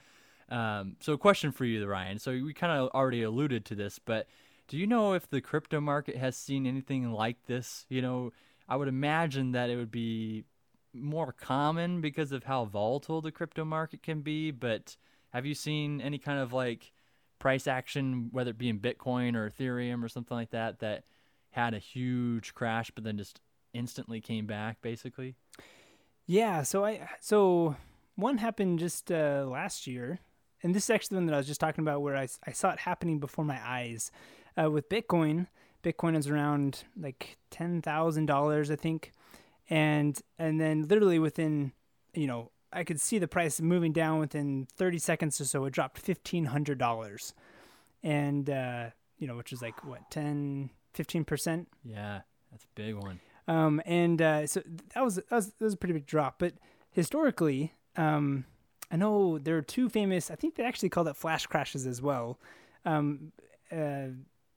Um, 0.48 0.96
so, 1.00 1.14
a 1.14 1.18
question 1.18 1.50
for 1.50 1.64
you, 1.64 1.86
Ryan. 1.86 2.18
So, 2.18 2.32
we 2.32 2.52
kind 2.52 2.78
of 2.78 2.90
already 2.90 3.22
alluded 3.22 3.64
to 3.66 3.74
this, 3.74 3.98
but 3.98 4.26
do 4.68 4.76
you 4.76 4.86
know 4.86 5.14
if 5.14 5.28
the 5.28 5.40
crypto 5.40 5.80
market 5.80 6.16
has 6.16 6.36
seen 6.36 6.66
anything 6.66 7.10
like 7.12 7.46
this? 7.46 7.86
You 7.88 8.02
know, 8.02 8.32
I 8.68 8.76
would 8.76 8.88
imagine 8.88 9.52
that 9.52 9.70
it 9.70 9.76
would 9.76 9.90
be 9.90 10.44
more 10.94 11.32
common 11.32 12.00
because 12.00 12.32
of 12.32 12.44
how 12.44 12.64
volatile 12.66 13.20
the 13.20 13.32
crypto 13.32 13.64
market 13.64 14.02
can 14.02 14.20
be. 14.20 14.50
But 14.50 14.96
have 15.32 15.46
you 15.46 15.54
seen 15.54 16.00
any 16.00 16.18
kind 16.18 16.38
of 16.38 16.52
like 16.52 16.92
price 17.42 17.66
action, 17.66 18.28
whether 18.30 18.50
it 18.50 18.58
be 18.58 18.68
in 18.68 18.78
Bitcoin 18.78 19.34
or 19.34 19.50
Ethereum 19.50 20.04
or 20.04 20.08
something 20.08 20.36
like 20.36 20.50
that, 20.50 20.78
that 20.78 21.02
had 21.50 21.74
a 21.74 21.80
huge 21.80 22.54
crash 22.54 22.92
but 22.94 23.02
then 23.02 23.18
just 23.18 23.40
instantly 23.74 24.20
came 24.20 24.46
back, 24.46 24.80
basically? 24.80 25.34
Yeah. 26.24 26.62
So 26.62 26.84
I 26.84 27.08
so 27.20 27.74
one 28.14 28.38
happened 28.38 28.78
just 28.78 29.10
uh, 29.10 29.44
last 29.44 29.88
year, 29.88 30.20
and 30.62 30.72
this 30.72 30.84
is 30.84 30.90
actually 30.90 31.16
the 31.16 31.18
one 31.22 31.26
that 31.26 31.34
I 31.34 31.38
was 31.38 31.48
just 31.48 31.60
talking 31.60 31.82
about, 31.82 32.00
where 32.00 32.16
I, 32.16 32.28
I 32.46 32.52
saw 32.52 32.70
it 32.70 32.78
happening 32.78 33.18
before 33.18 33.44
my 33.44 33.58
eyes. 33.60 34.12
Uh, 34.56 34.70
with 34.70 34.88
Bitcoin, 34.88 35.48
Bitcoin 35.82 36.16
is 36.16 36.28
around 36.28 36.84
like 36.96 37.38
ten 37.50 37.82
thousand 37.82 38.26
dollars, 38.26 38.70
I 38.70 38.76
think, 38.76 39.10
and 39.68 40.16
and 40.38 40.60
then 40.60 40.86
literally 40.86 41.18
within, 41.18 41.72
you 42.14 42.28
know, 42.28 42.51
I 42.72 42.84
could 42.84 43.00
see 43.00 43.18
the 43.18 43.28
price 43.28 43.60
moving 43.60 43.92
down 43.92 44.18
within 44.18 44.66
thirty 44.76 44.98
seconds 44.98 45.40
or 45.40 45.44
so. 45.44 45.64
It 45.64 45.72
dropped 45.72 45.98
fifteen 45.98 46.46
hundred 46.46 46.78
dollars, 46.78 47.34
and 48.02 48.48
uh, 48.48 48.90
you 49.18 49.26
know, 49.26 49.36
which 49.36 49.52
is 49.52 49.62
like 49.62 49.84
what 49.84 50.10
10, 50.10 50.70
15 50.94 51.24
percent. 51.24 51.68
Yeah, 51.84 52.20
that's 52.50 52.64
a 52.64 52.74
big 52.74 52.96
one. 52.96 53.20
Um, 53.48 53.82
and 53.86 54.20
uh, 54.20 54.46
so 54.46 54.62
that 54.94 55.04
was, 55.04 55.16
that 55.16 55.30
was 55.30 55.46
that 55.46 55.64
was 55.64 55.74
a 55.74 55.76
pretty 55.76 55.94
big 55.94 56.06
drop. 56.06 56.36
But 56.38 56.54
historically, 56.90 57.72
um, 57.96 58.44
I 58.90 58.96
know 58.96 59.38
there 59.38 59.56
are 59.56 59.62
two 59.62 59.88
famous. 59.88 60.30
I 60.30 60.34
think 60.34 60.56
they 60.56 60.64
actually 60.64 60.88
called 60.88 61.08
it 61.08 61.16
flash 61.16 61.46
crashes 61.46 61.86
as 61.86 62.02
well. 62.02 62.38
Um, 62.84 63.32
uh, 63.70 64.08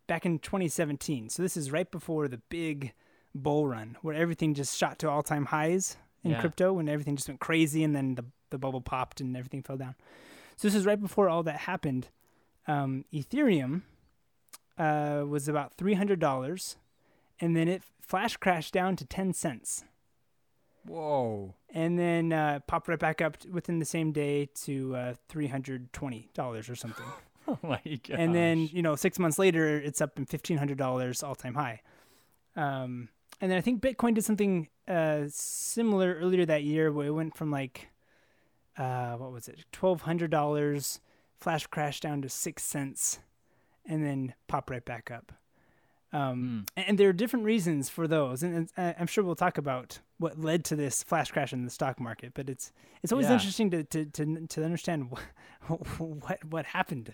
back 0.08 0.26
in 0.26 0.40
2017. 0.40 1.30
So 1.30 1.42
this 1.42 1.58
is 1.58 1.72
right 1.72 1.90
before 1.90 2.28
the 2.28 2.42
big 2.50 2.94
bull 3.34 3.68
run 3.68 3.98
where 4.02 4.16
everything 4.16 4.54
just 4.54 4.78
shot 4.78 5.00
to 5.00 5.10
all 5.10 5.24
time 5.24 5.46
highs 5.46 5.98
in 6.26 6.32
Yeah. 6.32 6.42
crypto 6.42 6.74
when 6.74 6.90
everything 6.90 7.16
just 7.16 7.30
went 7.30 7.40
crazy 7.40 7.84
and 7.86 7.96
then 7.96 8.16
the 8.16 8.26
the 8.50 8.58
bubble 8.58 8.82
popped 8.82 9.22
and 9.22 9.36
everything 9.38 9.64
fell 9.64 9.78
down. 9.78 9.96
So 10.58 10.68
this 10.68 10.76
is 10.76 10.86
right 10.86 11.00
before 11.00 11.30
all 11.30 11.44
that 11.44 11.60
happened. 11.62 12.10
Um, 12.68 13.06
Ethereum 13.14 13.82
uh, 14.78 15.24
was 15.28 15.48
about 15.48 15.74
three 15.76 15.94
hundred 15.94 16.20
dollars, 16.20 16.76
and 17.40 17.56
then 17.56 17.68
it 17.68 17.82
flash 18.02 18.36
crashed 18.38 18.74
down 18.74 18.96
to 18.98 19.06
ten 19.06 19.34
cents 19.34 19.84
Whoa. 20.86 21.56
and 21.74 21.98
then 21.98 22.32
uh, 22.32 22.60
popped 22.68 22.88
right 22.88 23.00
back 23.00 23.20
up 23.22 23.38
within 23.52 23.80
the 23.80 23.86
same 23.86 24.12
day 24.12 24.48
to 24.64 24.96
uh, 24.96 25.14
three 25.30 25.48
hundred 25.48 25.92
twenty 25.94 26.30
dollars 26.34 26.70
or 26.70 26.76
something. 26.76 27.06
Oh 27.48 27.60
my 27.62 27.80
god. 27.86 28.18
and 28.20 28.34
then 28.34 28.68
you 28.74 28.82
know 28.82 28.96
six 28.96 29.20
months 29.20 29.38
later, 29.38 29.78
it's 29.78 30.02
up 30.02 30.18
in 30.18 30.26
fifteen 30.26 30.58
hundred 30.58 30.80
dollars 30.80 31.22
all 31.22 31.36
time 31.36 31.54
high. 31.54 31.82
Um, 32.56 33.10
and 33.42 33.52
then 33.52 33.58
I 33.58 33.62
think 33.62 33.82
Bitcoin 33.82 34.14
did 34.16 34.24
something 34.26 34.68
uh, 34.88 35.24
similar 35.30 36.16
earlier 36.16 36.46
that 36.46 36.64
year, 36.64 36.92
where 36.92 37.08
it 37.08 37.12
went 37.12 37.36
from 37.36 37.52
like 37.52 37.90
uh, 38.78 39.14
what 39.16 39.32
was 39.32 39.48
it, 39.48 39.66
twelve 39.72 40.02
hundred 40.02 40.32
dollars, 40.32 41.00
flash 41.40 41.66
crash 41.68 42.00
down 42.00 42.22
to 42.22 42.30
six 42.30 42.64
cents, 42.64 43.20
and 43.86 44.06
then 44.06 44.34
pop 44.48 44.70
right 44.70 44.84
back 44.86 45.12
up. 45.12 45.32
Um, 46.14 46.66
Hmm. 46.78 46.82
And 46.82 46.98
there 46.98 47.10
are 47.10 47.14
different 47.14 47.44
reasons 47.46 47.90
for 47.90 48.08
those, 48.08 48.42
and, 48.42 48.70
and 48.78 48.96
I'm 48.98 49.08
sure 49.08 49.24
we'll 49.24 49.36
talk 49.36 49.58
about 49.58 50.00
what 50.18 50.40
led 50.40 50.64
to 50.66 50.76
this 50.76 51.04
flash 51.04 51.30
crash 51.32 51.52
in 51.52 51.66
the 51.66 51.70
stock 51.70 52.00
market. 52.00 52.32
But 52.34 52.50
it's 52.50 52.72
it's 53.04 53.12
always 53.12 53.28
Yeah. 53.28 53.34
interesting 53.34 53.70
to 53.72 53.84
to 53.84 54.06
to, 54.06 54.48
to 54.48 54.64
understand 54.64 55.12
what, 55.12 55.24
what 56.00 56.44
what 56.46 56.66
happened 56.68 57.14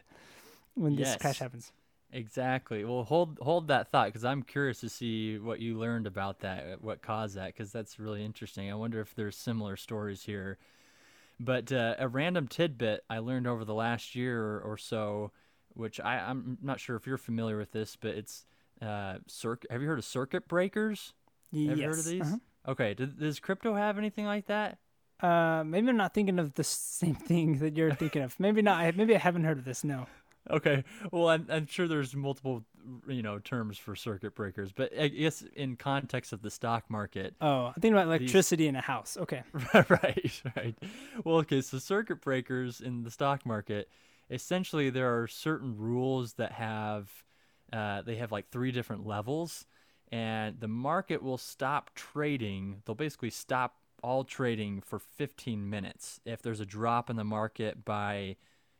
when 0.75 0.95
this 0.95 1.15
crash 1.17 1.39
happens. 1.39 1.71
Exactly. 2.13 2.83
Well, 2.83 3.03
hold 3.03 3.39
hold 3.41 3.69
that 3.69 3.89
thought 3.89 4.07
because 4.07 4.25
I'm 4.25 4.43
curious 4.43 4.81
to 4.81 4.89
see 4.89 5.37
what 5.37 5.59
you 5.59 5.77
learned 5.77 6.07
about 6.07 6.39
that, 6.39 6.65
uh, 6.65 6.75
what 6.81 7.01
caused 7.01 7.35
that, 7.35 7.47
because 7.47 7.71
that's 7.71 7.99
really 7.99 8.25
interesting. 8.25 8.69
I 8.69 8.75
wonder 8.75 8.99
if 8.99 9.15
there's 9.15 9.37
similar 9.37 9.77
stories 9.77 10.23
here. 10.23 10.57
But 11.39 11.71
uh, 11.71 11.95
a 11.97 12.07
random 12.07 12.47
tidbit 12.47 13.03
I 13.09 13.19
learned 13.19 13.47
over 13.47 13.65
the 13.65 13.73
last 13.73 14.13
year 14.13 14.59
or 14.59 14.77
so, 14.77 15.31
which 15.73 15.99
I, 15.99 16.17
I'm 16.17 16.57
not 16.61 16.79
sure 16.79 16.95
if 16.95 17.07
you're 17.07 17.17
familiar 17.17 17.57
with 17.57 17.71
this, 17.71 17.95
but 17.95 18.11
it's 18.11 18.45
uh, 18.81 19.15
circ. 19.27 19.65
Have 19.69 19.81
you 19.81 19.87
heard 19.87 19.99
of 19.99 20.05
circuit 20.05 20.47
breakers? 20.47 21.13
Have 21.53 21.61
yes. 21.61 21.77
you 21.77 21.83
heard 21.85 21.99
of 21.99 22.05
these? 22.05 22.21
uh-huh. 22.21 22.37
Okay. 22.67 22.93
Does, 22.93 23.13
does 23.13 23.39
crypto 23.39 23.73
have 23.73 23.97
anything 23.97 24.25
like 24.25 24.47
that? 24.47 24.77
Uh, 25.21 25.63
maybe 25.65 25.89
I'm 25.89 25.97
not 25.97 26.13
thinking 26.13 26.39
of 26.39 26.55
the 26.55 26.63
same 26.63 27.15
thing 27.15 27.59
that 27.59 27.77
you're 27.77 27.95
thinking 27.95 28.21
of. 28.21 28.39
Maybe 28.39 28.61
not. 28.61 28.95
Maybe 28.95 29.15
I 29.15 29.19
haven't 29.19 29.45
heard 29.45 29.57
of 29.57 29.65
this. 29.65 29.83
No. 29.83 30.07
Okay. 30.49 30.83
Well, 31.11 31.29
I'm, 31.29 31.45
I'm 31.49 31.67
sure 31.67 31.87
there's 31.87 32.15
multiple, 32.15 32.63
you 33.07 33.21
know, 33.21 33.39
terms 33.39 33.77
for 33.77 33.95
circuit 33.95 34.35
breakers, 34.35 34.71
but 34.71 34.91
I 34.97 35.07
guess 35.07 35.43
in 35.55 35.75
context 35.75 36.33
of 36.33 36.41
the 36.41 36.49
stock 36.49 36.89
market, 36.89 37.35
Oh, 37.41 37.67
I'm 37.67 37.73
thinking 37.73 37.93
about 37.93 38.07
electricity 38.07 38.67
in 38.67 38.75
a 38.75 38.81
house. 38.81 39.17
Okay. 39.19 39.43
right, 39.73 40.41
right. 40.55 40.75
Well, 41.23 41.37
okay, 41.37 41.61
so 41.61 41.77
circuit 41.77 42.21
breakers 42.21 42.81
in 42.81 43.03
the 43.03 43.11
stock 43.11 43.45
market, 43.45 43.89
essentially 44.29 44.89
there 44.89 45.21
are 45.21 45.27
certain 45.27 45.77
rules 45.77 46.33
that 46.33 46.53
have 46.53 47.09
uh, 47.71 48.01
they 48.01 48.15
have 48.15 48.31
like 48.31 48.49
three 48.49 48.71
different 48.71 49.05
levels, 49.07 49.65
and 50.11 50.59
the 50.59 50.67
market 50.67 51.23
will 51.23 51.37
stop 51.37 51.91
trading. 51.95 52.81
They'll 52.85 52.95
basically 52.95 53.29
stop 53.29 53.75
all 54.03 54.23
trading 54.23 54.81
for 54.81 54.99
15 54.99 55.69
minutes 55.69 56.19
if 56.25 56.41
there's 56.41 56.59
a 56.59 56.65
drop 56.65 57.09
in 57.09 57.15
the 57.15 57.23
market 57.23 57.85
by 57.85 58.35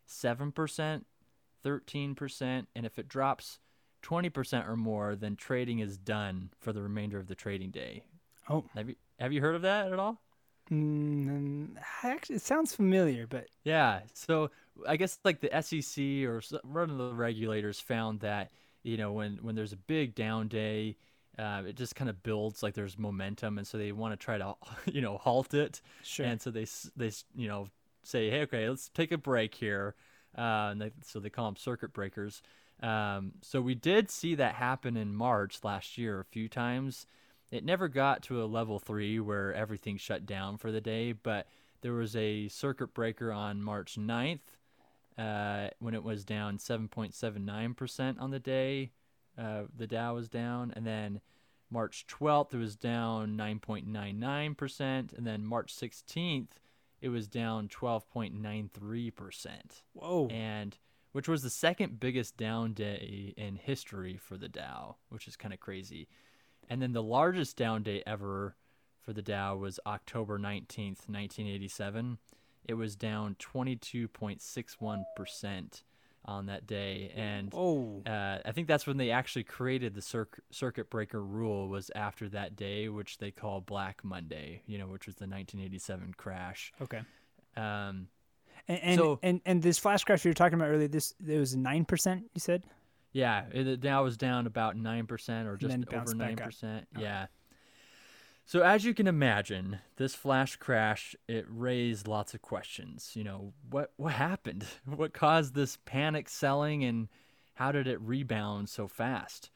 7%, 0.08 1.06
13%, 1.64 2.68
and 2.76 2.86
if 2.86 2.98
it 3.00 3.08
drops 3.08 3.60
20% 4.04 4.68
or 4.68 4.76
more, 4.76 5.16
then 5.16 5.36
trading 5.36 5.80
is 5.80 5.98
done 5.98 6.52
for 6.60 6.74
the 6.74 6.82
remainder 6.82 7.20
of 7.20 7.28
the 7.28 7.36
trading 7.36 7.72
day. 7.72 8.04
Oh. 8.50 8.66
Have 8.76 8.90
you 8.90 8.96
have 9.20 9.32
you 9.34 9.42
heard 9.42 9.56
of 9.56 9.62
that 9.62 9.92
at 9.92 10.00
all? 10.00 10.20
Mm, 10.72 11.76
actually, 12.04 12.38
it 12.38 12.42
sounds 12.42 12.74
familiar, 12.74 13.28
but 13.28 13.48
Yeah. 13.64 14.02
So 14.14 14.52
I 14.88 14.98
guess 14.98 15.20
like 15.24 15.42
the 15.42 15.62
SEC 15.62 16.26
or 16.26 16.42
one 16.64 16.90
of 16.90 16.98
the 16.98 17.14
regulators 17.14 17.80
found 17.80 18.22
that 18.22 18.52
you 18.84 18.98
know 18.98 19.12
when 19.12 19.38
when 19.42 19.56
there's 19.56 19.74
a 19.74 19.78
big 19.78 20.16
down 20.16 20.48
day, 20.48 20.98
uh, 21.38 21.64
it 21.68 21.76
just 21.76 21.96
kind 21.96 22.10
of 22.10 22.24
builds 22.24 22.64
like 22.64 22.74
there's 22.74 22.98
momentum, 22.98 23.58
and 23.58 23.68
so 23.68 23.78
they 23.78 23.92
want 23.92 24.14
to 24.14 24.18
try 24.18 24.38
to 24.38 24.56
you 24.86 25.02
know 25.02 25.18
halt 25.18 25.54
it. 25.54 25.82
sure. 26.04 26.26
And 26.26 26.42
so 26.42 26.52
they 26.52 26.66
they 26.96 27.12
you 27.36 27.48
know 27.48 27.68
say, 28.04 28.30
hey, 28.30 28.42
okay, 28.42 28.68
let's 28.70 28.90
take 28.90 29.12
a 29.12 29.18
break 29.18 29.54
here. 29.54 29.96
Uh, 30.38 30.74
they, 30.76 30.92
so 31.04 31.20
they 31.20 31.30
call 31.30 31.46
them 31.46 31.58
circuit 31.58 31.94
breakers. 31.94 32.42
Um, 32.82 33.34
so 33.42 33.62
we 33.62 33.76
did 33.76 34.10
see 34.10 34.36
that 34.36 34.56
happen 34.56 34.98
in 34.98 35.14
March 35.14 35.60
last 35.64 35.98
year 35.98 36.20
a 36.20 36.26
few 36.26 36.48
times. 36.48 37.06
It 37.52 37.66
never 37.66 37.88
got 37.88 38.24
to 38.24 38.42
a 38.42 38.46
level 38.46 38.80
three 38.80 39.20
where 39.20 39.54
everything 39.54 39.98
shut 39.98 40.26
down 40.26 40.58
for 40.58 40.72
the 40.72 40.82
day, 40.82 41.12
but 41.12 41.48
there 41.82 41.94
was 41.94 42.16
a 42.16 42.48
circuit 42.48 42.94
breaker 42.94 43.32
on 43.32 43.62
March 43.62 43.98
9th 44.00 44.40
uh, 45.18 45.68
when 45.80 45.94
it 45.94 46.04
was 46.04 46.24
down 46.24 46.58
7.79% 46.58 48.22
on 48.22 48.32
the 48.32 48.40
day. 48.40 48.92
Uh, 49.38 49.64
the 49.76 49.88
Dow 49.88 50.16
was 50.16 50.30
down. 50.30 50.72
And 50.76 50.86
then 50.86 51.22
March 51.70 52.06
12th, 52.08 52.54
it 52.54 52.58
was 52.58 52.76
down 52.76 53.38
9.99%. 53.38 55.18
And 55.18 55.28
then 55.28 55.46
March 55.46 55.76
16th, 55.76 56.48
it 57.02 57.10
was 57.10 57.28
down 57.28 57.68
12.93%. 57.68 59.50
Whoa. 59.94 60.28
And 60.28 60.78
which 61.12 61.28
was 61.28 61.44
the 61.44 61.50
second 61.50 62.00
biggest 62.00 62.38
down 62.38 62.72
day 62.74 63.34
in 63.36 63.56
history 63.56 64.18
for 64.18 64.38
the 64.38 64.48
Dow, 64.48 64.96
which 65.10 65.28
is 65.28 65.36
kind 65.36 65.54
of 65.54 65.60
crazy. 65.60 66.08
And 66.70 66.82
then 66.82 66.94
the 66.94 67.04
largest 67.04 67.58
down 67.58 67.84
day 67.84 68.02
ever 68.06 68.56
for 69.00 69.12
the 69.14 69.22
Dow 69.22 69.58
was 69.58 69.80
October 69.86 70.40
19th, 70.40 71.10
1987. 71.10 72.18
It 72.64 72.76
was 72.76 72.96
down 72.96 73.36
22.61% 73.40 75.84
on 76.26 76.46
that 76.48 76.68
day. 76.68 77.12
And 77.16 77.52
Whoa. 77.52 78.04
uh, 78.06 78.40
I 78.46 78.52
think 78.52 78.68
that's 78.68 78.86
when 78.86 78.98
they 78.98 79.12
actually 79.12 79.44
created 79.44 79.94
the 79.96 80.02
circ- 80.02 80.42
circuit 80.52 80.90
breaker 80.90 81.22
rule 81.24 81.68
was 81.68 81.90
after 81.96 82.30
that 82.30 82.56
day, 82.56 82.90
which 82.90 83.18
they 83.18 83.32
call 83.32 83.62
Black 83.62 84.04
Monday, 84.04 84.62
you 84.68 84.78
know, 84.78 84.88
which 84.88 85.08
was 85.08 85.16
the 85.16 85.26
1987 85.26 86.14
crash. 86.18 86.72
Okay. 86.82 87.02
Um, 87.58 88.08
And 88.68 88.80
and, 88.84 88.98
So- 89.00 89.20
and 89.24 89.42
and 89.46 89.62
this 89.64 89.80
flash 89.80 90.04
crash 90.04 90.24
you 90.24 90.30
were 90.30 90.36
talking 90.36 90.56
about 90.60 90.70
earlier, 90.70 90.88
this 90.88 91.14
it 91.28 91.38
was 91.40 91.56
nine 91.56 91.86
percent. 91.86 92.30
You 92.36 92.40
said. 92.40 92.64
Yeah, 93.14 93.46
it, 93.52 93.64
the 93.66 93.76
Dow 93.76 94.04
was 94.06 94.16
down 94.16 94.48
about 94.48 94.78
nine 94.78 95.06
percent 95.08 95.48
or 95.48 95.58
just 95.58 95.76
over 95.76 96.14
9% 96.16 96.86
Yeah. 96.98 97.26
So 98.52 98.64
as 98.64 98.84
you 98.84 98.94
can 98.94 99.08
imagine, 99.08 99.80
this 99.96 100.14
flash 100.14 100.58
crash 100.58 101.16
it 101.30 101.46
raised 101.48 102.06
lots 102.06 102.34
of 102.34 102.42
questions. 102.42 103.12
You 103.14 103.24
know, 103.24 103.54
what 103.70 103.94
what 103.96 104.12
happened? 104.12 104.66
What 104.86 105.14
caused 105.14 105.56
this 105.56 105.78
panic 105.86 106.28
selling, 106.28 106.84
and 106.84 107.08
how 107.54 107.72
did 107.72 107.88
it 107.88 108.02
rebound 108.02 108.68
so 108.68 108.90
fast? 108.90 109.52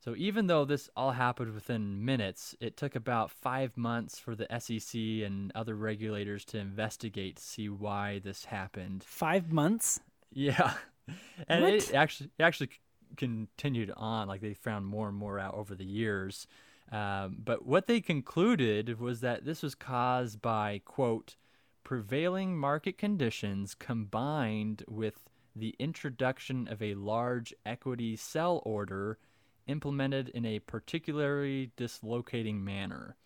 So 0.00 0.16
even 0.16 0.48
though 0.48 0.64
this 0.64 0.90
all 0.96 1.12
happened 1.12 1.54
within 1.54 2.04
minutes, 2.04 2.56
it 2.58 2.76
took 2.76 2.96
about 2.96 3.30
five 3.30 3.76
months 3.76 4.18
for 4.18 4.34
the 4.34 4.48
SEC 4.58 5.00
and 5.00 5.52
other 5.54 5.76
regulators 5.76 6.44
to 6.46 6.58
investigate 6.58 7.36
to 7.36 7.42
see 7.44 7.68
why 7.68 8.18
this 8.18 8.46
happened. 8.46 9.04
Five 9.04 9.52
months. 9.52 10.00
Yeah, 10.32 10.72
and 11.48 11.62
What? 11.62 11.74
it 11.74 11.94
actually 11.94 12.30
it 12.36 12.42
actually 12.42 12.70
continued 13.16 13.92
on. 13.96 14.26
Like 14.26 14.40
they 14.40 14.54
found 14.54 14.86
more 14.86 15.06
and 15.06 15.16
more 15.16 15.38
out 15.38 15.54
over 15.54 15.76
the 15.76 15.86
years. 15.86 16.48
Um, 16.92 17.36
but 17.44 17.64
what 17.64 17.86
they 17.86 18.00
concluded 18.00 18.98
was 18.98 19.20
that 19.20 19.44
this 19.44 19.62
was 19.62 19.74
caused 19.74 20.42
by 20.42 20.80
quote 20.84 21.36
prevailing 21.84 22.56
market 22.56 22.98
conditions 22.98 23.74
combined 23.74 24.84
with 24.88 25.28
the 25.54 25.74
introduction 25.78 26.68
of 26.68 26.82
a 26.82 26.94
large 26.94 27.54
equity 27.64 28.16
sell 28.16 28.62
order 28.64 29.18
implemented 29.66 30.28
in 30.30 30.44
a 30.44 30.58
particularly 30.58 31.70
dislocating 31.76 32.64
manner. 32.64 33.16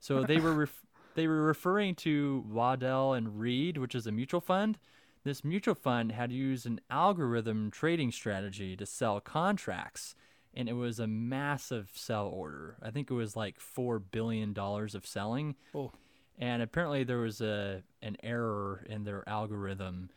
So 0.00 0.24
they 0.24 0.38
were 0.38 0.52
ref- 0.52 0.86
they 1.14 1.28
were 1.28 1.42
referring 1.42 1.94
to 1.96 2.44
Waddell 2.48 3.14
and 3.14 3.38
Reed, 3.38 3.78
which 3.78 3.94
is 3.94 4.06
a 4.06 4.12
mutual 4.12 4.40
fund 4.40 4.78
this 5.26 5.42
mutual 5.42 5.74
fund 5.74 6.12
had 6.12 6.30
used 6.30 6.66
an 6.66 6.80
algorithm 6.88 7.72
trading 7.72 8.12
strategy 8.12 8.76
to 8.76 8.86
sell 8.86 9.18
contracts, 9.20 10.14
and 10.56 10.68
it 10.68 10.72
was 10.72 10.98
a 10.98 11.06
massive 11.06 11.90
sell 11.94 12.26
order. 12.26 12.76
I 12.82 12.90
think 12.90 13.10
it 13.10 13.14
was 13.14 13.36
like 13.36 13.58
$4 13.60 14.02
billion 14.10 14.58
of 14.58 15.06
selling. 15.06 15.54
Oh. 15.74 15.92
And 16.38 16.62
apparently 16.62 17.04
there 17.04 17.18
was 17.18 17.40
a 17.40 17.82
an 18.02 18.16
error 18.22 18.84
in 18.88 19.04
their 19.04 19.26
algorithm. 19.28 20.10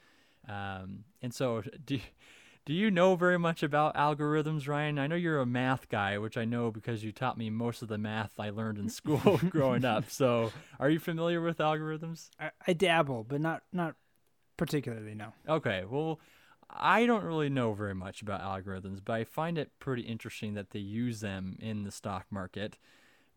Um, 0.48 1.03
and 1.22 1.34
so, 1.34 1.63
do, 1.86 2.00
do 2.65 2.74
you 2.74 2.91
know 2.91 3.15
very 3.15 3.39
much 3.39 3.63
about 3.63 3.96
algorithms, 3.96 4.67
Ryan? 4.67 5.00
I 5.00 5.08
know 5.08 5.15
you're 5.15 5.39
a 5.39 5.46
math 5.46 5.88
guy, 5.89 6.17
which 6.17 6.38
I 6.38 6.46
know 6.46 6.72
because 6.72 7.03
you 7.03 7.12
taught 7.12 7.38
me 7.38 7.50
most 7.50 7.81
of 7.81 7.88
the 7.88 7.98
math 7.98 8.39
I 8.39 8.50
learned 8.50 8.79
in 8.79 8.89
school 8.89 9.39
growing 9.50 9.86
up. 9.86 10.10
So, 10.10 10.51
are 10.79 10.89
you 10.89 11.00
familiar 11.00 11.41
with 11.41 11.60
algorithms? 11.60 12.29
I, 12.39 12.51
I 12.67 12.74
dabble, 12.74 13.24
but 13.24 13.39
not 13.39 13.63
not 13.72 13.96
particularly. 14.58 15.15
No. 15.15 15.34
Okay, 15.48 15.86
well, 15.89 16.19
I 16.69 17.05
don't 17.05 17.23
really 17.23 17.49
know 17.49 17.73
very 17.73 17.95
much 17.95 18.21
about 18.21 18.41
algorithms, 18.41 19.01
but 19.03 19.13
I 19.13 19.23
find 19.23 19.57
it 19.57 19.71
pretty 19.79 20.03
interesting 20.03 20.53
that 20.53 20.69
they 20.71 20.79
use 20.79 21.19
them 21.19 21.57
in 21.59 21.83
the 21.83 21.91
stock 21.91 22.25
market. 22.29 22.77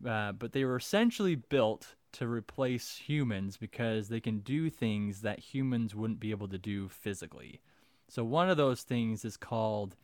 Uh, 0.05 0.33
but 0.33 0.51
they 0.51 0.65
were 0.65 0.77
essentially 0.77 1.35
built 1.35 1.95
to 2.13 2.27
replace 2.27 2.97
humans 2.97 3.57
because 3.57 4.09
they 4.09 4.19
can 4.19 4.39
do 4.39 4.69
things 4.69 5.21
that 5.21 5.39
humans 5.39 5.95
wouldn't 5.95 6.19
be 6.19 6.31
able 6.31 6.47
to 6.49 6.57
do 6.57 6.89
physically. 6.89 7.61
So, 8.07 8.23
one 8.23 8.49
of 8.49 8.57
those 8.57 8.81
things 8.83 9.23
is 9.23 9.37
called 9.37 9.95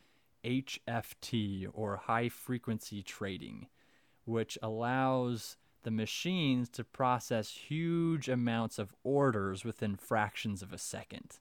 HFT 0.43 1.67
or 1.73 1.97
high 1.97 2.29
frequency 2.29 3.03
trading, 3.03 3.67
which 4.25 4.57
allows 4.61 5.57
the 5.83 5.91
machines 5.91 6.69
to 6.69 6.83
process 6.83 7.49
huge 7.51 8.29
amounts 8.29 8.79
of 8.79 8.95
orders 9.03 9.63
within 9.63 9.95
fractions 9.95 10.61
of 10.61 10.73
a 10.73 10.77
second. 10.77 11.39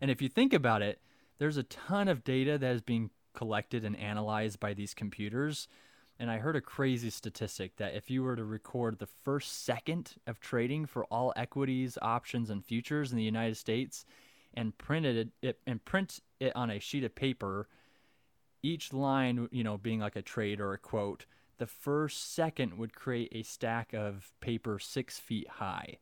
And 0.00 0.10
if 0.10 0.20
you 0.20 0.28
think 0.28 0.52
about 0.52 0.82
it, 0.82 1.00
there's 1.38 1.56
a 1.56 1.62
ton 1.64 2.08
of 2.08 2.24
data 2.24 2.58
that 2.58 2.74
is 2.74 2.80
being 2.80 3.10
collected 3.34 3.84
and 3.84 3.96
analyzed 3.96 4.60
by 4.60 4.74
these 4.74 4.94
computers. 4.94 5.68
And 6.18 6.30
I 6.30 6.38
heard 6.38 6.56
a 6.56 6.60
crazy 6.60 7.10
statistic 7.10 7.76
that 7.76 7.94
if 7.94 8.10
you 8.10 8.22
were 8.22 8.36
to 8.36 8.44
record 8.44 8.98
the 8.98 9.06
first 9.06 9.64
second 9.64 10.12
of 10.26 10.40
trading 10.40 10.86
for 10.86 11.04
all 11.06 11.32
equities, 11.34 11.98
options, 12.00 12.50
and 12.50 12.64
futures 12.64 13.10
in 13.10 13.18
the 13.18 13.24
United 13.24 13.56
States 13.56 14.04
and 14.54 14.78
printed 14.78 15.16
it, 15.16 15.28
it 15.42 15.58
and 15.66 15.84
print 15.84 16.20
it 16.38 16.54
on 16.54 16.70
a 16.70 16.78
sheet 16.78 17.02
of 17.02 17.14
paper, 17.14 17.68
each 18.62 18.92
line, 18.92 19.48
you 19.50 19.64
know, 19.64 19.76
being 19.76 19.98
like 19.98 20.16
a 20.16 20.22
trade 20.22 20.60
or 20.60 20.72
a 20.72 20.78
quote, 20.78 21.26
the 21.58 21.66
first 21.66 22.32
second 22.34 22.78
would 22.78 22.94
create 22.94 23.28
a 23.32 23.42
stack 23.42 23.92
of 23.92 24.32
paper 24.40 24.78
six 24.78 25.18
feet 25.18 25.48
high. 25.48 25.98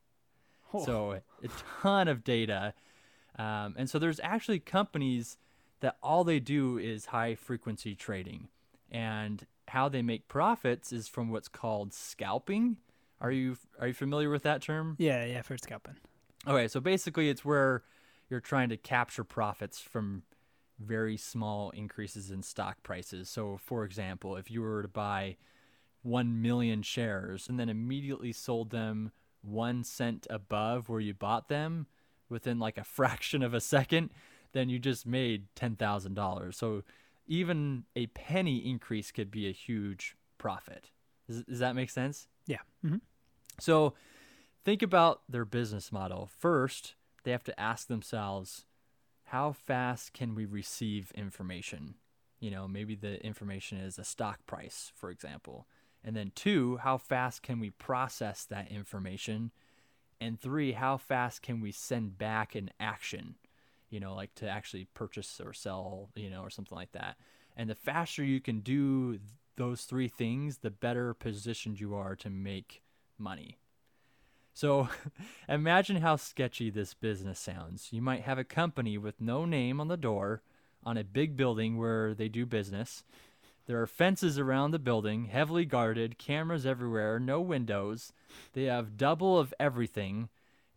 Oh. 0.74 0.84
So 0.84 1.12
a 1.12 1.48
ton 1.82 2.08
of 2.08 2.22
data. 2.22 2.74
Um, 3.38 3.74
and 3.76 3.88
so 3.88 3.98
there's 3.98 4.20
actually 4.22 4.60
companies 4.60 5.36
that 5.80 5.96
all 6.02 6.24
they 6.24 6.40
do 6.40 6.78
is 6.78 7.06
high 7.06 7.34
frequency 7.34 7.94
trading. 7.94 8.48
And 8.90 9.46
how 9.68 9.88
they 9.88 10.02
make 10.02 10.28
profits 10.28 10.92
is 10.92 11.08
from 11.08 11.30
what's 11.30 11.48
called 11.48 11.94
scalping. 11.94 12.76
Are 13.20 13.30
you 13.30 13.56
are 13.80 13.88
you 13.88 13.94
familiar 13.94 14.28
with 14.28 14.42
that 14.42 14.60
term? 14.60 14.96
Yeah, 14.98 15.24
yeah, 15.24 15.42
for 15.42 15.56
scalping. 15.56 15.96
Okay, 16.46 16.68
so 16.68 16.80
basically 16.80 17.30
it's 17.30 17.44
where 17.44 17.82
you're 18.28 18.40
trying 18.40 18.68
to 18.70 18.76
capture 18.76 19.24
profits 19.24 19.80
from 19.80 20.24
very 20.78 21.16
small 21.16 21.70
increases 21.70 22.30
in 22.30 22.42
stock 22.42 22.82
prices. 22.82 23.28
So, 23.28 23.56
for 23.56 23.84
example, 23.84 24.36
if 24.36 24.50
you 24.50 24.62
were 24.62 24.82
to 24.82 24.88
buy 24.88 25.36
1 26.02 26.42
million 26.42 26.82
shares 26.82 27.48
and 27.48 27.58
then 27.58 27.68
immediately 27.68 28.32
sold 28.32 28.70
them 28.70 29.12
one 29.42 29.84
cent 29.84 30.26
above 30.28 30.88
where 30.88 31.00
you 31.00 31.14
bought 31.14 31.48
them 31.48 31.86
within 32.32 32.58
like 32.58 32.78
a 32.78 32.84
fraction 32.98 33.42
of 33.42 33.54
a 33.54 33.60
second, 33.60 34.10
then 34.52 34.68
you 34.68 34.78
just 34.78 35.06
made 35.06 35.46
$10,000. 35.54 36.54
So, 36.54 36.82
even 37.28 37.84
a 37.94 38.06
penny 38.08 38.58
increase 38.58 39.12
could 39.12 39.30
be 39.30 39.48
a 39.48 39.52
huge 39.52 40.16
profit. 40.38 40.90
Does, 41.28 41.44
does 41.44 41.60
that 41.60 41.76
make 41.76 41.88
sense? 41.88 42.26
Yeah. 42.46 42.58
Mm-hmm. 42.84 42.96
So, 43.60 43.94
think 44.64 44.82
about 44.82 45.22
their 45.28 45.44
business 45.44 45.92
model. 45.92 46.28
First, 46.38 46.94
they 47.22 47.30
have 47.30 47.44
to 47.44 47.60
ask 47.60 47.86
themselves, 47.86 48.66
how 49.26 49.52
fast 49.52 50.12
can 50.12 50.34
we 50.34 50.44
receive 50.44 51.12
information? 51.14 51.94
You 52.40 52.50
know, 52.50 52.66
maybe 52.66 52.94
the 52.94 53.24
information 53.24 53.78
is 53.78 53.98
a 53.98 54.04
stock 54.04 54.44
price, 54.46 54.92
for 54.94 55.10
example. 55.10 55.66
And 56.04 56.16
then 56.16 56.32
two, 56.34 56.78
how 56.78 56.98
fast 56.98 57.42
can 57.42 57.60
we 57.60 57.70
process 57.70 58.44
that 58.46 58.70
information? 58.70 59.52
And 60.22 60.40
three, 60.40 60.70
how 60.70 60.98
fast 60.98 61.42
can 61.42 61.60
we 61.60 61.72
send 61.72 62.16
back 62.16 62.54
an 62.54 62.70
action? 62.78 63.34
You 63.90 63.98
know, 63.98 64.14
like 64.14 64.32
to 64.36 64.48
actually 64.48 64.86
purchase 64.94 65.40
or 65.44 65.52
sell, 65.52 66.10
you 66.14 66.30
know, 66.30 66.42
or 66.42 66.50
something 66.50 66.76
like 66.76 66.92
that. 66.92 67.16
And 67.56 67.68
the 67.68 67.74
faster 67.74 68.22
you 68.22 68.40
can 68.40 68.60
do 68.60 69.18
those 69.56 69.82
three 69.82 70.06
things, 70.06 70.58
the 70.58 70.70
better 70.70 71.12
positioned 71.12 71.80
you 71.80 71.96
are 71.96 72.14
to 72.16 72.30
make 72.30 72.82
money. 73.18 73.58
So 74.54 74.88
imagine 75.48 75.96
how 75.96 76.14
sketchy 76.14 76.70
this 76.70 76.94
business 76.94 77.40
sounds. 77.40 77.88
You 77.90 78.00
might 78.00 78.22
have 78.22 78.38
a 78.38 78.44
company 78.44 78.96
with 78.96 79.20
no 79.20 79.44
name 79.44 79.80
on 79.80 79.88
the 79.88 79.96
door 79.96 80.42
on 80.84 80.96
a 80.96 81.04
big 81.04 81.36
building 81.36 81.78
where 81.78 82.14
they 82.14 82.28
do 82.28 82.46
business. 82.46 83.02
There 83.66 83.80
are 83.80 83.86
fences 83.86 84.38
around 84.38 84.72
the 84.72 84.78
building, 84.78 85.26
heavily 85.26 85.64
guarded, 85.64 86.18
cameras 86.18 86.66
everywhere, 86.66 87.20
no 87.20 87.40
windows. 87.40 88.12
They 88.52 88.64
have 88.64 88.96
double 88.96 89.38
of 89.38 89.54
everything, 89.60 90.28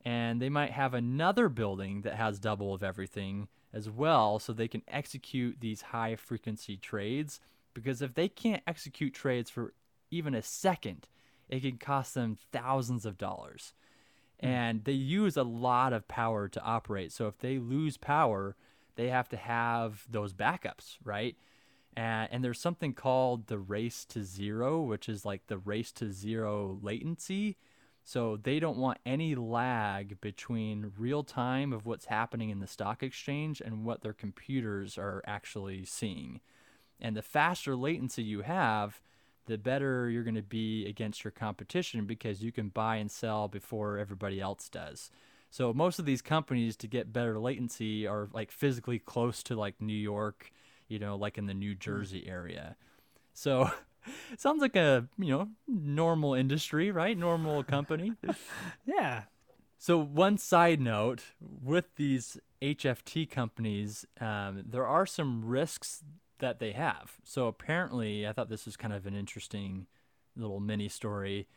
and 0.04 0.42
they 0.42 0.50
might 0.50 0.72
have 0.72 0.94
another 0.94 1.50
building 1.50 2.02
that 2.02 2.16
has 2.16 2.40
double 2.40 2.74
of 2.74 2.84
everything 2.84 3.48
as 3.74 3.90
well 3.90 4.40
so 4.40 4.54
they 4.54 4.68
can 4.68 4.84
execute 4.88 5.58
these 5.60 5.82
high 5.82 6.16
frequency 6.16 6.78
trades 6.78 7.40
because 7.74 8.02
if 8.02 8.14
they 8.14 8.30
can't 8.30 8.64
execute 8.66 9.14
trades 9.14 9.50
for 9.52 9.74
even 10.10 10.34
a 10.34 10.42
second, 10.42 11.08
it 11.50 11.62
can 11.62 11.78
cost 11.78 12.14
them 12.16 12.38
thousands 12.52 13.06
of 13.06 13.18
dollars. 13.18 13.74
Mm. 14.42 14.48
And 14.48 14.84
they 14.86 14.94
use 14.94 15.38
a 15.38 15.44
lot 15.44 15.94
of 15.94 16.08
power 16.08 16.48
to 16.48 16.62
operate. 16.64 17.12
So 17.12 17.28
if 17.28 17.38
they 17.38 17.60
lose 17.60 17.98
power, 17.98 18.56
they 18.96 19.10
have 19.10 19.30
to 19.30 19.38
have 19.38 20.06
those 20.10 20.34
backups, 20.34 20.98
right? 21.04 21.36
And, 21.96 22.30
and 22.32 22.44
there's 22.44 22.60
something 22.60 22.94
called 22.94 23.48
the 23.48 23.60
race 23.60 24.06
to 24.06 24.24
zero, 24.24 24.82
which 24.82 25.08
is 25.08 25.26
like 25.26 25.48
the 25.48 25.58
race 25.58 25.92
to 25.94 26.12
zero 26.12 26.78
latency. 26.82 27.58
So 28.04 28.38
they 28.38 28.60
don't 28.60 28.78
want 28.78 29.00
any 29.06 29.34
lag 29.34 30.22
between 30.22 30.92
real 30.98 31.24
time 31.24 31.74
of 31.74 31.86
what's 31.86 32.06
happening 32.06 32.52
in 32.52 32.60
the 32.60 32.68
stock 32.68 33.02
exchange 33.02 33.62
and 33.62 33.84
what 33.84 34.02
their 34.02 34.14
computers 34.14 34.98
are 34.98 35.24
actually 35.26 35.86
seeing. 35.86 36.42
And 37.02 37.18
the 37.18 37.24
faster 37.24 37.76
latency 37.76 38.22
you 38.22 38.42
have, 38.42 39.02
the 39.48 39.58
better 39.58 40.10
you're 40.10 40.24
going 40.24 40.36
to 40.36 40.44
be 40.44 40.86
against 40.86 41.24
your 41.24 41.32
competition 41.32 42.06
because 42.06 42.44
you 42.44 42.52
can 42.52 42.70
buy 42.70 42.98
and 42.98 43.10
sell 43.10 43.48
before 43.48 43.98
everybody 43.98 44.40
else 44.40 44.70
does. 44.70 45.10
So 45.50 45.74
most 45.74 46.00
of 46.00 46.06
these 46.06 46.22
companies 46.22 46.76
to 46.78 46.88
get 46.88 47.14
better 47.14 47.40
latency 47.40 48.06
are 48.06 48.30
like 48.34 48.52
physically 48.52 49.00
close 49.00 49.42
to 49.44 49.56
like 49.56 49.82
New 49.82 49.94
York, 49.94 50.52
you 50.88 51.00
know, 51.00 51.16
like 51.16 51.38
in 51.38 51.46
the 51.46 51.54
New 51.54 51.76
Jersey 51.76 52.26
area. 52.28 52.76
So 53.34 53.70
sounds 54.38 54.62
like 54.62 54.76
a, 54.76 55.08
you 55.18 55.30
know, 55.30 55.50
normal 55.68 56.34
industry, 56.34 56.92
right? 56.92 57.18
Normal 57.18 57.64
company. 57.64 58.14
yeah. 58.86 59.24
So 59.78 59.98
one 59.98 60.38
side 60.38 60.80
note 60.80 61.24
with 61.40 61.96
these 61.96 62.38
HFT 62.62 63.30
companies, 63.30 64.06
um, 64.20 64.64
there 64.68 64.88
are 64.88 65.06
some 65.06 65.46
risks 65.46 66.04
that 66.40 66.60
they 66.60 66.72
have. 66.72 67.18
So 67.24 67.48
apparently, 67.48 68.28
I 68.28 68.34
thought 68.34 68.50
this 68.50 68.66
was 68.66 68.78
kind 68.78 68.94
of 68.94 69.06
an 69.06 69.16
interesting 69.16 69.88
little 70.36 70.60
mini 70.60 70.90
story. 70.90 71.48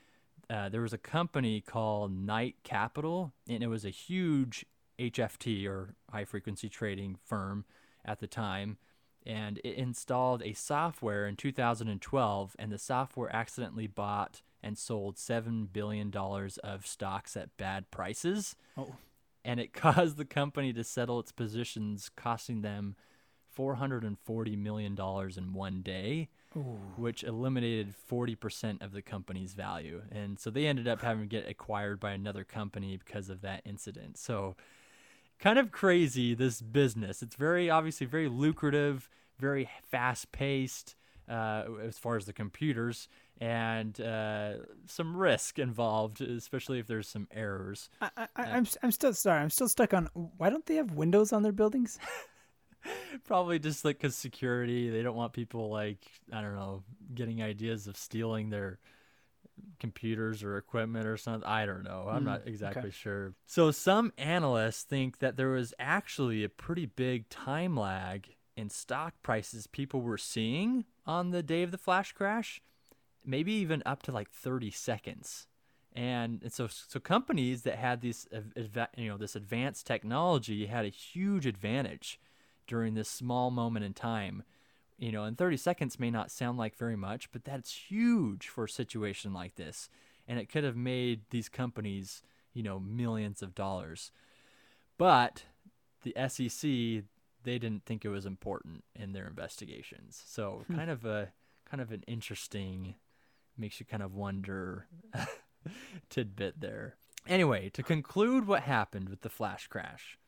Uh, 0.51 0.69
there 0.69 0.81
was 0.81 0.93
a 0.93 0.99
company 0.99 1.61
called 1.61 2.12
Knight 2.12 2.57
Capital, 2.62 3.33
and 3.49 3.62
it 3.62 3.67
was 3.69 3.85
a 3.85 3.91
huge 3.91 4.64
HFT 4.99 5.67
or 5.67 5.95
high 6.11 6.25
frequency 6.25 6.69
trading 6.69 7.17
firm 7.25 7.64
at 8.05 8.21
the 8.21 8.27
time. 8.27 8.79
And 9.29 9.61
it 9.62 9.77
installed 9.77 10.43
a 10.43 10.55
software 10.55 11.27
in 11.29 11.37
2012, 11.37 12.57
and 12.59 12.73
the 12.73 12.79
software 12.79 13.35
accidentally 13.35 13.87
bought 13.87 14.41
and 14.62 14.79
sold 14.79 15.17
$7 15.17 15.71
billion 15.71 16.11
of 16.64 16.87
stocks 16.87 17.37
at 17.37 17.55
bad 17.59 17.91
prices. 17.91 18.57
Oh. 18.77 18.97
And 19.45 19.61
it 19.61 19.73
caused 19.75 20.17
the 20.17 20.25
company 20.25 20.73
to 20.73 20.83
settle 20.83 21.21
its 21.21 21.31
positions, 21.31 22.11
costing 22.17 22.62
them 22.62 22.97
$440 23.57 24.59
million 24.59 24.97
in 25.37 25.53
one 25.53 25.83
day, 25.83 26.29
Ooh. 26.57 26.79
which 26.97 27.23
eliminated 27.23 27.93
40% 28.11 28.83
of 28.83 28.93
the 28.93 29.03
company's 29.03 29.53
value. 29.53 30.03
And 30.11 30.38
so 30.38 30.51
they 30.51 30.67
ended 30.67 30.88
up 30.88 31.03
having 31.03 31.25
to 31.25 31.29
get 31.29 31.49
acquired 31.49 32.01
by 32.01 32.12
another 32.12 32.45
company 32.45 32.97
because 32.97 33.29
of 33.29 33.43
that 33.43 33.62
incident. 33.67 34.17
So, 34.17 34.57
kind 35.38 35.59
of 35.59 35.70
crazy, 35.72 36.35
this 36.35 36.61
business. 36.61 37.22
It's 37.22 37.37
very, 37.37 37.70
obviously, 37.70 38.07
very 38.07 38.29
lucrative, 38.29 39.09
very 39.38 39.68
fast 39.90 40.33
paced. 40.33 40.96
uh, 41.29 41.64
as 41.83 41.98
far 41.98 42.16
as 42.16 42.24
the 42.24 42.33
computers 42.33 43.09
and 43.40 44.01
uh, 44.01 44.55
some 44.87 45.16
risk 45.16 45.59
involved, 45.59 46.20
especially 46.20 46.79
if 46.79 46.87
there's 46.87 47.09
some 47.09 47.29
errors. 47.33 47.90
I, 48.01 48.11
I, 48.16 48.29
I'm 48.37 48.66
I'm 48.83 48.90
still 48.90 49.12
sorry. 49.12 49.40
I'm 49.42 49.51
still 49.51 49.68
stuck 49.68 49.94
on 49.94 50.09
why 50.14 50.51
don't 50.51 50.64
they 50.66 50.77
have 50.77 50.92
windows 50.92 51.33
on 51.33 51.42
their 51.42 51.53
buildings? 51.53 51.98
Probably 53.24 53.59
just 53.59 53.85
like 53.85 53.98
because 53.98 54.14
security, 54.16 54.88
they 54.88 55.03
don't 55.03 55.16
want 55.16 55.33
people 55.33 55.70
like 55.70 55.98
I 56.33 56.40
don't 56.40 56.55
know 56.55 56.83
getting 57.14 57.42
ideas 57.42 57.87
of 57.87 57.96
stealing 57.96 58.51
their 58.51 58.79
computers 59.79 60.42
or 60.42 60.57
equipment 60.57 61.07
or 61.07 61.16
something. 61.16 61.49
I 61.49 61.66
don't 61.66 61.83
know. 61.85 62.07
I'm 62.09 62.23
Mm, 62.23 62.27
not 62.27 62.42
exactly 62.47 62.88
okay. 62.88 62.90
sure. 62.90 63.35
So 63.47 63.71
some 63.71 64.12
analysts 64.18 64.83
think 64.83 65.18
that 65.18 65.37
there 65.37 65.51
was 65.51 65.75
actually 65.79 66.44
a 66.44 66.49
pretty 66.49 66.87
big 66.87 67.29
time 67.29 67.77
lag 67.77 68.35
in 68.57 68.71
stock 68.71 69.14
prices 69.23 69.66
people 69.66 70.01
were 70.03 70.18
seeing 70.18 70.85
on 71.07 71.31
the 71.31 71.42
day 71.42 71.62
of 71.62 71.71
the 71.71 71.79
flash 71.79 72.12
crash, 72.12 72.61
maybe 73.25 73.53
even 73.53 73.83
up 73.87 74.03
to 74.05 74.12
like 74.12 74.31
30 74.31 74.71
seconds. 74.71 75.47
And, 75.94 76.42
and 76.42 76.53
so 76.53 76.68
so 76.68 77.01
companies 77.01 77.62
that 77.62 77.77
had 77.77 78.03
this 78.03 78.27
you 78.97 79.09
know 79.09 79.16
this 79.16 79.35
advanced 79.35 79.87
technology 79.87 80.66
had 80.66 80.85
a 80.85 80.90
huge 80.90 81.47
advantage 81.47 82.21
during 82.66 82.94
this 82.94 83.09
small 83.09 83.51
moment 83.51 83.85
in 83.85 83.94
time 83.94 84.42
you 84.99 85.13
know, 85.13 85.25
and 85.25 85.39
30 85.39 85.57
seconds 85.57 85.99
may 85.99 86.11
not 86.11 86.31
sound 86.31 86.59
like 86.59 86.77
very 86.77 86.97
much, 86.97 87.31
but 87.31 87.45
that's 87.45 87.73
huge 87.73 88.49
for 88.49 88.65
a 88.65 88.69
situation 88.69 89.33
like 89.33 89.55
this. 89.55 89.89
And 90.27 90.39
it 90.39 90.49
could 90.49 90.65
have 90.65 90.77
made 90.77 91.23
these 91.31 91.49
companies, 91.49 92.23
you 92.53 92.63
know, 92.63 92.79
millions 92.81 93.41
of 93.43 93.55
dollars. 93.55 94.11
But 94.99 95.45
the 96.03 96.15
SEC, 96.29 97.05
they 97.45 97.59
didn't 97.59 97.85
think 97.87 98.05
it 98.05 98.09
was 98.11 98.27
important 98.27 98.85
in 98.95 99.13
their 99.13 99.27
investigations. 99.27 100.23
So 100.27 100.65
Hmm. 100.67 100.77
kind 100.77 100.91
of 100.91 101.05
a 101.05 101.33
kind 101.65 101.81
of 101.81 101.93
an 101.93 102.03
interesting 102.07 102.95
makes 103.57 103.79
you 103.81 103.87
kind 103.87 104.03
of 104.03 104.15
wonder 104.15 104.87
tidbit 106.11 106.61
there. 106.61 106.97
Anyway, 107.27 107.69
to 107.71 107.83
conclude 107.83 108.47
what 108.47 108.63
happened 108.63 109.09
with 109.09 109.21
the 109.21 109.29
flash 109.29 109.67
crash. 109.67 110.19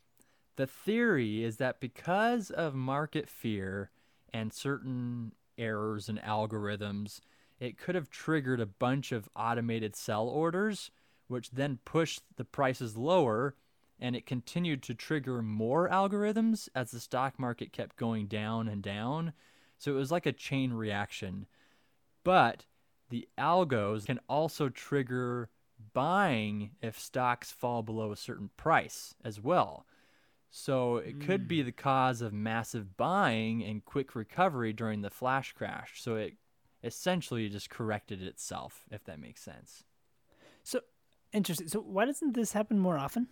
The 0.56 0.66
theory 0.66 1.42
is 1.42 1.56
that 1.56 1.80
because 1.80 2.50
of 2.50 2.74
market 2.74 3.28
fear 3.28 3.90
and 4.32 4.52
certain 4.52 5.32
errors 5.58 6.08
and 6.08 6.20
algorithms, 6.20 7.20
it 7.58 7.78
could 7.78 7.94
have 7.94 8.10
triggered 8.10 8.60
a 8.60 8.66
bunch 8.66 9.12
of 9.12 9.28
automated 9.36 9.94
sell 9.94 10.28
orders, 10.28 10.90
which 11.28 11.50
then 11.50 11.78
pushed 11.84 12.22
the 12.36 12.44
prices 12.44 12.96
lower, 12.96 13.54
and 14.00 14.16
it 14.16 14.26
continued 14.26 14.82
to 14.82 14.94
trigger 14.94 15.42
more 15.42 15.88
algorithms 15.88 16.68
as 16.74 16.90
the 16.90 17.00
stock 17.00 17.38
market 17.38 17.72
kept 17.72 17.96
going 17.96 18.26
down 18.26 18.66
and 18.66 18.82
down. 18.82 19.32
So 19.78 19.92
it 19.92 19.96
was 19.96 20.10
like 20.10 20.26
a 20.26 20.32
chain 20.32 20.72
reaction. 20.72 21.46
But 22.24 22.64
the 23.10 23.28
algos 23.38 24.06
can 24.06 24.20
also 24.28 24.68
trigger 24.68 25.50
buying 25.92 26.70
if 26.82 26.98
stocks 26.98 27.50
fall 27.50 27.82
below 27.82 28.12
a 28.12 28.16
certain 28.16 28.50
price 28.56 29.14
as 29.24 29.40
well. 29.40 29.86
So 30.50 30.96
it 30.96 31.20
could 31.20 31.46
be 31.46 31.62
the 31.62 31.72
cause 31.72 32.20
of 32.20 32.32
massive 32.32 32.96
buying 32.96 33.62
and 33.62 33.84
quick 33.84 34.16
recovery 34.16 34.72
during 34.72 35.00
the 35.00 35.10
flash 35.10 35.52
crash. 35.52 36.02
So 36.02 36.16
it 36.16 36.34
essentially 36.82 37.48
just 37.48 37.70
corrected 37.70 38.22
itself, 38.22 38.84
if 38.90 39.04
that 39.04 39.20
makes 39.20 39.42
sense. 39.42 39.84
So 40.64 40.80
interesting. 41.32 41.68
So 41.68 41.80
why 41.80 42.04
doesn't 42.04 42.34
this 42.34 42.52
happen 42.52 42.78
more 42.78 42.98
often? 42.98 43.28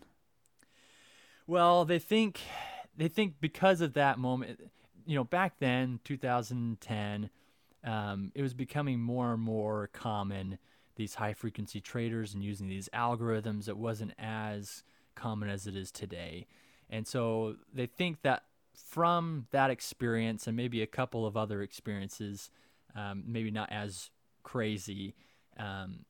Well, 1.47 1.85
they 1.85 1.99
think 1.99 2.41
they 2.97 3.09
think 3.09 3.35
because 3.41 3.81
of 3.81 3.95
that 3.95 4.19
moment, 4.19 4.61
you 5.07 5.17
know, 5.17 5.25
back 5.25 5.59
then, 5.59 6.01
2010, 6.05 7.31
um, 7.85 8.33
it 8.35 8.43
was 8.43 8.55
becoming 8.55 9.01
more 9.01 9.33
and 9.33 9.43
more 9.43 9.89
common 9.93 10.59
these 10.97 11.15
high 11.15 11.33
frequency 11.33 11.81
traders 11.81 12.35
and 12.35 12.45
using 12.45 12.69
these 12.69 12.89
algorithms. 12.93 13.69
It 13.69 13.77
wasn't 13.77 14.13
as 14.19 14.83
common 15.15 15.49
as 15.49 15.67
it 15.67 15.75
is 15.75 15.91
today, 15.91 16.47
and 16.91 17.07
so 17.07 17.57
they 17.73 17.87
think 17.87 18.23
that 18.23 18.45
from 18.75 19.47
that 19.51 19.71
experience 19.71 20.47
and 20.47 20.57
maybe 20.57 20.83
a 20.83 20.87
couple 20.87 21.27
of 21.27 21.37
other 21.37 21.63
experiences, 21.63 22.51
um, 22.95 23.25
maybe 23.27 23.51
not 23.51 23.71
as 23.71 24.11
crazy. 24.43 25.15
Um, 25.59 26.05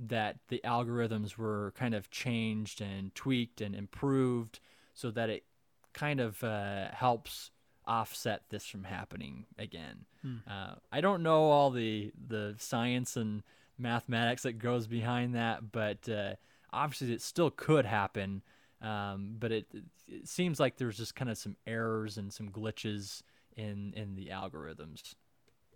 that 0.00 0.38
the 0.48 0.60
algorithms 0.64 1.36
were 1.36 1.72
kind 1.76 1.94
of 1.94 2.10
changed 2.10 2.80
and 2.80 3.14
tweaked 3.14 3.60
and 3.60 3.74
improved 3.74 4.58
so 4.92 5.10
that 5.10 5.30
it 5.30 5.44
kind 5.92 6.20
of 6.20 6.42
uh, 6.42 6.88
helps 6.90 7.50
offset 7.86 8.42
this 8.48 8.66
from 8.66 8.84
happening 8.84 9.46
again. 9.58 10.04
Uh, 10.50 10.74
I 10.90 11.00
don't 11.00 11.22
know 11.22 11.44
all 11.50 11.70
the 11.70 12.12
the 12.28 12.54
science 12.58 13.16
and 13.16 13.42
mathematics 13.78 14.42
that 14.42 14.54
goes 14.58 14.86
behind 14.86 15.34
that, 15.34 15.70
but 15.70 16.08
uh, 16.08 16.34
obviously 16.72 17.12
it 17.12 17.22
still 17.22 17.50
could 17.50 17.86
happen. 17.86 18.42
Um, 18.84 19.36
but 19.38 19.50
it, 19.50 19.66
it 20.06 20.28
seems 20.28 20.60
like 20.60 20.76
there's 20.76 20.98
just 20.98 21.14
kind 21.14 21.30
of 21.30 21.38
some 21.38 21.56
errors 21.66 22.18
and 22.18 22.32
some 22.32 22.50
glitches 22.50 23.22
in 23.56 23.94
in 23.96 24.14
the 24.14 24.28
algorithms. 24.28 25.14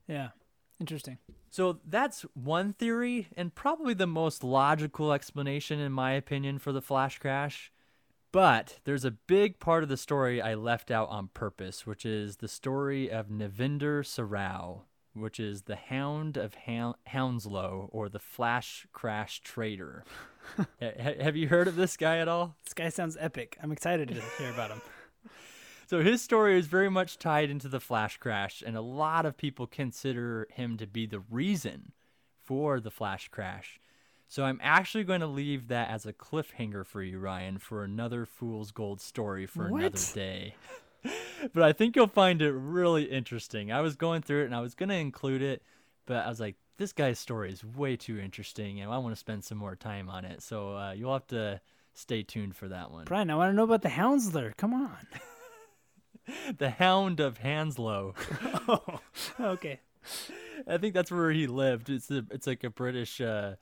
Yeah. 0.07 0.29
Interesting. 0.81 1.19
So 1.51 1.81
that's 1.85 2.23
one 2.35 2.73
theory, 2.73 3.29
and 3.37 3.53
probably 3.55 3.95
the 3.95 4.07
most 4.07 4.45
logical 4.45 5.13
explanation, 5.13 5.81
in 5.81 5.91
my 5.91 6.13
opinion, 6.13 6.59
for 6.59 6.73
the 6.73 6.83
flash 6.83 7.19
crash. 7.19 7.73
But 8.31 8.79
there's 8.85 9.05
a 9.05 9.11
big 9.11 9.59
part 9.59 9.83
of 9.83 9.89
the 9.89 9.97
story 9.97 10.41
I 10.41 10.55
left 10.55 10.91
out 10.91 11.09
on 11.09 11.29
purpose, 11.29 11.87
which 11.87 12.05
is 12.05 12.37
the 12.37 12.47
story 12.47 13.11
of 13.11 13.29
Navinder 13.29 14.05
Sarao, 14.05 14.83
which 15.15 15.41
is 15.41 15.63
the 15.63 15.77
Hound 15.77 16.37
of 16.37 16.55
Houn- 16.67 16.95
Hounslow, 17.07 17.89
or 17.91 18.09
the 18.09 18.19
Flash 18.19 18.87
Crash 18.93 19.41
Trader. 19.41 20.05
Ha- 20.81 20.93
ha- 21.03 21.23
Have 21.23 21.37
you 21.37 21.49
heard 21.49 21.69
of 21.69 21.77
this 21.77 21.97
guy 21.97 22.19
at 22.19 22.29
all? 22.29 22.57
This 22.65 22.75
guy 22.75 22.89
sounds 22.89 23.17
epic. 23.21 23.57
I'm 23.63 23.73
excited 23.73 24.09
to 24.09 24.15
hear 24.39 24.53
about 24.53 24.71
him. 24.71 24.83
So 25.89 26.03
his 26.03 26.21
story 26.21 26.59
is 26.59 26.67
very 26.67 26.91
much 26.91 27.19
tied 27.19 27.49
into 27.49 27.67
the 27.67 27.81
flash 27.81 28.19
crash, 28.19 28.63
and 28.65 28.77
a 28.77 28.83
lot 28.83 29.25
of 29.25 29.39
people 29.39 29.67
consider 29.67 30.47
him 30.51 30.77
to 30.77 30.87
be 30.87 31.07
the 31.07 31.21
reason 31.31 31.93
for 32.45 32.79
the 32.79 32.91
flash 32.91 33.29
crash. 33.29 33.81
So 34.29 34.45
I'm 34.45 34.61
actually 34.63 35.05
going 35.05 35.23
to 35.23 35.27
leave 35.27 35.69
that 35.69 35.89
as 35.89 36.05
a 36.05 36.13
cliffhanger 36.13 36.85
for 36.85 37.03
you, 37.03 37.19
Ryan, 37.19 37.57
for 37.57 37.85
another 37.85 38.27
Fool's 38.27 38.71
Gold 38.71 39.01
story 39.01 39.47
for 39.47 39.69
another 39.69 39.99
day. 40.13 40.57
but 41.55 41.63
I 41.63 41.73
think 41.73 41.97
you'll 41.97 42.07
find 42.07 42.43
it 42.43 42.53
really 42.53 43.05
interesting. 43.05 43.73
I 43.73 43.81
was 43.81 43.97
going 43.97 44.21
through 44.21 44.43
it 44.43 44.47
and 44.47 44.55
I 44.55 44.61
was 44.61 44.75
going 44.75 44.91
to 44.91 44.95
include 44.95 45.41
it, 45.41 45.63
but 46.05 46.27
I 46.27 46.29
was 46.29 46.41
like, 46.41 46.57
this 46.79 46.93
guy's 46.93 47.19
story 47.19 47.53
is 47.53 47.65
way 47.65 47.97
too 47.97 48.19
interesting, 48.19 48.81
and 48.81 48.91
I 48.91 48.99
want 48.99 49.15
to 49.15 49.19
spend 49.19 49.45
some 49.45 49.59
more 49.59 49.77
time 49.77 50.09
on 50.09 50.25
it. 50.25 50.43
So 50.43 50.77
uh, 50.77 50.93
you'll 50.93 51.13
have 51.13 51.27
to 51.29 51.61
stay 51.95 52.23
tuned 52.23 52.57
for 52.57 52.69
that 52.69 52.91
one. 52.91 53.05
Brian, 53.05 53.31
I 53.31 53.35
want 53.35 53.51
to 53.51 53.57
know 53.57 53.65
about 53.65 53.83
the 53.83 53.89
Hounsler. 53.91 54.57
Come 54.57 54.73
on. 54.73 55.07
the 56.59 56.71
Hound 56.71 57.21
of 57.21 57.39
Hanslow. 57.39 58.15
oh, 58.69 59.01
okay. 59.41 59.81
I 60.67 60.79
think 60.79 60.95
that's 60.95 61.11
where 61.11 61.31
he 61.31 61.47
lived. 61.47 61.91
It's 61.91 62.11
a, 62.11 62.25
it's 62.31 62.47
like 62.47 62.65
a 62.65 62.71
British 62.71 63.21
uh, 63.21 63.57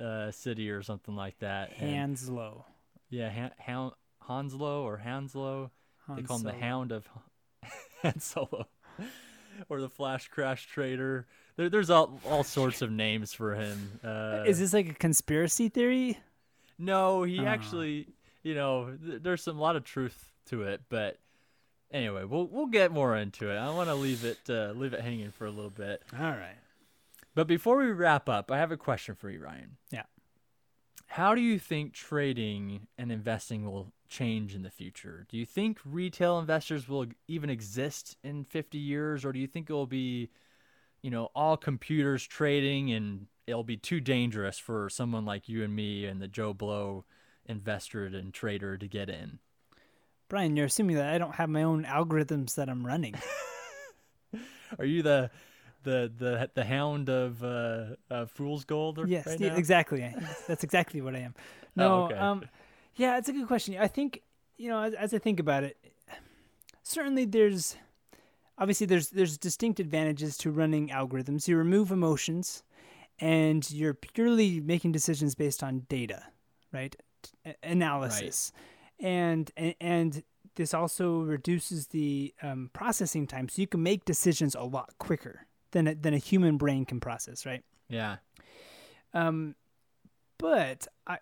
uh, 0.00 0.30
city 0.30 0.70
or 0.70 0.82
something 0.82 1.14
like 1.16 1.38
that. 1.40 1.72
And- 1.78 1.90
Hanslow. 1.90 2.64
yeah, 3.10 3.30
Han- 3.30 3.52
Han- 3.58 3.92
Hanslow 4.26 4.82
or 4.82 4.96
Hanslow. 4.98 5.70
They 6.14 6.22
call 6.22 6.38
him 6.38 6.44
the 6.44 6.52
Hound 6.52 6.92
of 6.92 7.08
Han 8.02 8.20
Solo, 8.20 8.68
or 9.68 9.80
the 9.80 9.88
Flash 9.88 10.28
Crash 10.28 10.66
Trader. 10.66 11.26
There, 11.56 11.68
there's 11.70 11.90
all 11.90 12.20
all 12.26 12.44
sorts 12.44 12.82
of 12.82 12.90
names 12.90 13.32
for 13.32 13.54
him. 13.54 13.98
Uh, 14.04 14.44
Is 14.46 14.58
this 14.58 14.72
like 14.72 14.88
a 14.88 14.94
conspiracy 14.94 15.68
theory? 15.68 16.18
no, 16.78 17.22
he 17.22 17.40
Ah. 17.40 17.44
actually, 17.46 18.08
you 18.42 18.54
know, 18.54 18.96
th- 19.04 19.22
there's 19.22 19.42
some 19.42 19.58
lot 19.58 19.76
of 19.76 19.84
truth 19.84 20.32
to 20.46 20.62
it, 20.62 20.82
but. 20.88 21.18
Anyway, 21.92 22.24
we'll 22.24 22.48
we'll 22.48 22.66
get 22.66 22.90
more 22.90 23.16
into 23.16 23.48
it. 23.48 23.56
I 23.56 23.70
want 23.70 23.88
to 23.88 23.94
leave 23.94 24.24
it 24.24 24.38
uh, 24.50 24.72
leave 24.74 24.92
it 24.92 25.00
hanging 25.02 25.30
for 25.30 25.46
a 25.46 25.50
little 25.52 25.70
bit. 25.70 26.02
All 26.18 26.32
right. 26.32 26.56
But 27.36 27.46
before 27.46 27.76
we 27.76 27.92
wrap 27.92 28.28
up, 28.28 28.50
I 28.50 28.58
have 28.58 28.72
a 28.72 28.76
question 28.76 29.14
for 29.14 29.30
you, 29.30 29.38
Ryan. 29.38 29.76
Yeah. 29.92 30.02
How 31.06 31.36
do 31.36 31.40
you 31.40 31.60
think 31.60 31.92
trading 31.92 32.88
and 32.98 33.12
investing 33.12 33.64
will 33.70 33.92
change 34.08 34.52
in 34.52 34.62
the 34.64 34.70
future? 34.70 35.26
Do 35.28 35.36
you 35.36 35.46
think 35.46 35.78
retail 35.84 36.40
investors 36.40 36.88
will 36.88 37.06
even 37.28 37.50
exist 37.50 38.16
in 38.24 38.42
50 38.44 38.78
years 38.78 39.24
or 39.24 39.32
do 39.32 39.38
you 39.38 39.46
think 39.46 39.70
it 39.70 39.72
will 39.72 39.86
be, 39.86 40.28
you 41.06 41.12
know, 41.12 41.30
all 41.36 41.56
computers 41.56 42.26
trading 42.26 42.90
and 42.90 43.28
it'll 43.46 43.62
be 43.62 43.76
too 43.76 44.00
dangerous 44.00 44.58
for 44.58 44.90
someone 44.90 45.24
like 45.24 45.48
you 45.48 45.62
and 45.62 45.72
me 45.72 46.04
and 46.04 46.20
the 46.20 46.26
Joe 46.26 46.52
Blow 46.52 47.04
investor 47.46 48.06
and 48.06 48.34
trader 48.34 48.76
to 48.76 48.88
get 48.88 49.08
in? 49.08 49.38
Brian, 50.28 50.56
you're 50.56 50.66
assuming 50.66 50.96
that 50.96 51.14
I 51.14 51.18
don't 51.18 51.36
have 51.36 51.48
my 51.48 51.62
own 51.62 51.84
algorithms 51.84 52.56
that 52.56 52.68
I'm 52.68 52.84
running. 52.84 53.14
Are 54.80 54.84
you 54.84 55.04
the 55.04 55.30
the 55.84 56.10
the 56.18 56.50
the 56.54 56.64
hound 56.64 57.08
of 57.08 57.44
uh, 57.44 57.84
uh 58.10 58.26
fool's 58.26 58.64
gold 58.64 58.98
or 58.98 59.06
yes, 59.06 59.28
right 59.28 59.38
yeah, 59.38 59.54
exactly. 59.54 60.12
That's 60.48 60.64
exactly 60.64 61.00
what 61.00 61.14
I 61.14 61.20
am. 61.20 61.34
Oh, 61.78 61.82
No, 61.82 62.04
okay. 62.06 62.16
um, 62.16 62.44
yeah, 62.96 63.16
it's 63.18 63.28
a 63.28 63.32
good 63.32 63.46
question. 63.46 63.76
I 63.78 63.86
think 63.86 64.22
you 64.56 64.70
know, 64.70 64.80
as, 64.82 64.94
as 64.94 65.14
I 65.14 65.18
think 65.18 65.38
about 65.38 65.62
it, 65.62 65.76
certainly 66.82 67.26
there's 67.26 67.76
obviously 68.58 68.86
there's 68.86 69.10
there's 69.10 69.38
distinct 69.38 69.80
advantages 69.80 70.36
to 70.38 70.50
running 70.50 70.88
algorithms. 70.88 71.48
You 71.48 71.56
remove 71.56 71.90
emotions, 71.90 72.62
and 73.18 73.68
you're 73.70 73.94
purely 73.94 74.60
making 74.60 74.92
decisions 74.92 75.34
based 75.34 75.62
on 75.62 75.86
data, 75.88 76.24
right? 76.72 76.94
Analysis, 77.62 78.52
right. 79.00 79.08
and 79.08 79.52
and 79.80 80.22
this 80.56 80.72
also 80.74 81.20
reduces 81.20 81.88
the 81.88 82.34
um, 82.42 82.70
processing 82.72 83.26
time, 83.26 83.48
so 83.48 83.60
you 83.60 83.66
can 83.66 83.82
make 83.82 84.04
decisions 84.04 84.54
a 84.54 84.62
lot 84.62 84.94
quicker 84.98 85.46
than 85.72 85.86
a, 85.88 85.94
than 85.94 86.14
a 86.14 86.18
human 86.18 86.56
brain 86.56 86.84
can 86.84 87.00
process, 87.00 87.44
right? 87.44 87.62
Yeah. 87.88 88.16
Um, 89.12 89.54
but 90.38 90.86
I, 91.06 91.18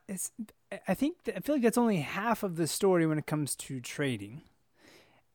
I 0.88 0.94
think 0.94 1.24
that, 1.24 1.36
I 1.36 1.40
feel 1.40 1.56
like 1.56 1.62
that's 1.62 1.78
only 1.78 1.98
half 1.98 2.42
of 2.42 2.56
the 2.56 2.66
story 2.66 3.06
when 3.06 3.18
it 3.18 3.26
comes 3.26 3.54
to 3.56 3.80
trading, 3.80 4.42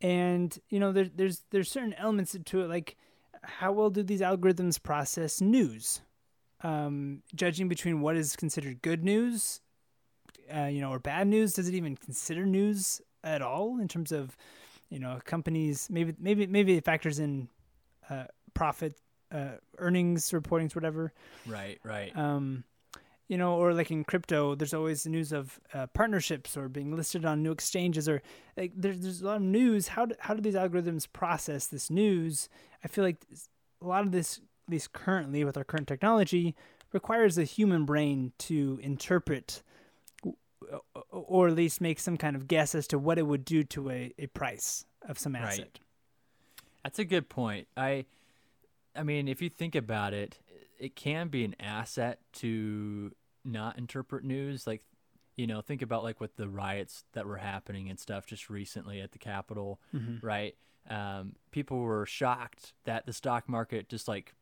and 0.02 0.58
you 0.70 0.80
know, 0.80 0.92
there, 0.92 1.10
there's 1.14 1.44
there's 1.52 1.70
certain 1.70 1.94
elements 1.94 2.36
to 2.46 2.62
it, 2.62 2.68
like 2.68 2.98
how 3.44 3.72
well 3.72 3.90
do 3.90 4.04
these 4.04 4.22
algorithms 4.22 4.82
process 4.82 5.42
news, 5.42 6.02
um, 6.62 7.22
judging 7.36 7.68
between 7.68 8.02
what 8.02 8.16
is 8.16 8.36
considered 8.36 8.82
good 8.82 9.04
news, 9.04 9.62
uh, 10.54 10.66
you 10.66 10.82
know, 10.82 10.92
or 10.92 11.00
bad 11.00 11.28
news. 11.28 11.54
Does 11.54 11.68
it 11.68 11.74
even 11.76 11.96
consider 11.96 12.46
news 12.46 13.02
at 13.24 13.42
all 13.42 13.80
in 13.80 13.88
terms 13.88 14.12
of, 14.12 14.36
you 14.90 15.00
know, 15.00 15.20
companies? 15.26 15.88
Maybe 15.90 16.14
maybe 16.20 16.48
maybe 16.48 16.78
it 16.78 16.86
factors 16.86 17.20
in 17.20 17.50
uh, 18.10 18.26
profit, 18.54 18.96
uh, 19.32 19.58
earnings 19.78 20.32
reportings, 20.32 20.76
whatever. 20.76 21.14
Right, 21.46 21.80
right. 21.84 22.16
Um, 22.18 22.64
you 23.30 23.38
know, 23.38 23.54
or 23.54 23.74
like 23.74 23.92
in 23.92 24.04
crypto, 24.04 24.56
there's 24.56 24.74
always 24.74 25.06
news 25.06 25.32
of 25.32 25.60
uh, 25.74 25.86
partnerships 25.88 26.58
or 26.58 26.68
being 26.68 26.96
listed 26.96 27.24
on 27.24 27.44
new 27.44 27.52
exchanges, 27.52 28.10
or 28.10 28.22
like 28.58 28.74
there's 28.76 29.00
there's 29.00 29.22
a 29.22 29.26
lot 29.26 29.38
of 29.38 29.44
news. 29.44 29.90
How 29.90 30.08
do, 30.08 30.16
how 30.20 30.34
do 30.34 30.42
these 30.42 30.56
algorithms 30.56 31.08
process 31.14 31.68
this 31.68 31.92
news? 31.92 32.50
I 32.84 32.88
feel 32.88 33.04
like 33.04 33.18
a 33.82 33.88
lot 33.88 34.04
of 34.04 34.12
this, 34.12 34.40
at 34.68 34.72
least 34.72 34.94
currently 34.94 35.44
with 35.44 35.58
our 35.58 35.64
current 35.64 35.88
technology, 35.88 36.56
requires 36.92 37.38
a 37.38 37.44
human 37.44 37.86
brain 37.86 38.34
to 38.40 38.80
interpret, 38.82 39.62
or 41.12 41.50
at 41.50 41.56
least 41.56 41.82
make 41.82 42.00
some 42.00 42.18
kind 42.18 42.36
of 42.36 42.48
guess 42.48 42.74
as 42.74 42.88
to 42.88 42.98
what 42.98 43.20
it 43.20 43.28
would 43.28 43.46
do 43.46 43.64
to 43.64 43.92
a, 43.92 44.12
a 44.18 44.26
price 44.26 44.86
of 45.08 45.20
some 45.20 45.36
asset. 45.36 45.60
Right. 45.60 45.80
That's 46.84 46.98
a 46.98 47.06
good 47.06 47.30
point. 47.30 47.68
I, 47.78 48.06
I 48.96 49.04
mean, 49.04 49.28
if 49.28 49.40
you 49.40 49.50
think 49.50 49.76
about 49.76 50.16
it, 50.16 50.40
it 50.80 50.96
can 50.96 51.28
be 51.28 51.44
an 51.44 51.56
asset 51.60 52.20
to 52.32 53.12
not 53.52 53.78
interpret 53.78 54.24
news 54.24 54.66
like 54.68 54.84
you 55.36 55.48
know 55.48 55.62
think 55.62 55.82
about 55.82 56.04
like 56.04 56.20
with 56.20 56.36
the 56.36 56.48
riots 56.48 57.04
that 57.14 57.26
were 57.26 57.38
happening 57.38 57.90
and 57.90 58.00
stuff 58.00 58.26
just 58.26 58.50
recently 58.50 59.00
at 59.02 59.12
the 59.12 59.18
capitol 59.18 59.80
mm-hmm. 59.96 60.26
right 60.26 60.56
um, 60.90 61.34
people 61.52 61.80
were 61.80 62.06
shocked 62.06 62.74
that 62.86 63.06
the 63.06 63.14
stock 63.14 63.48
market 63.48 63.90
just 63.90 64.08
like 64.08 64.34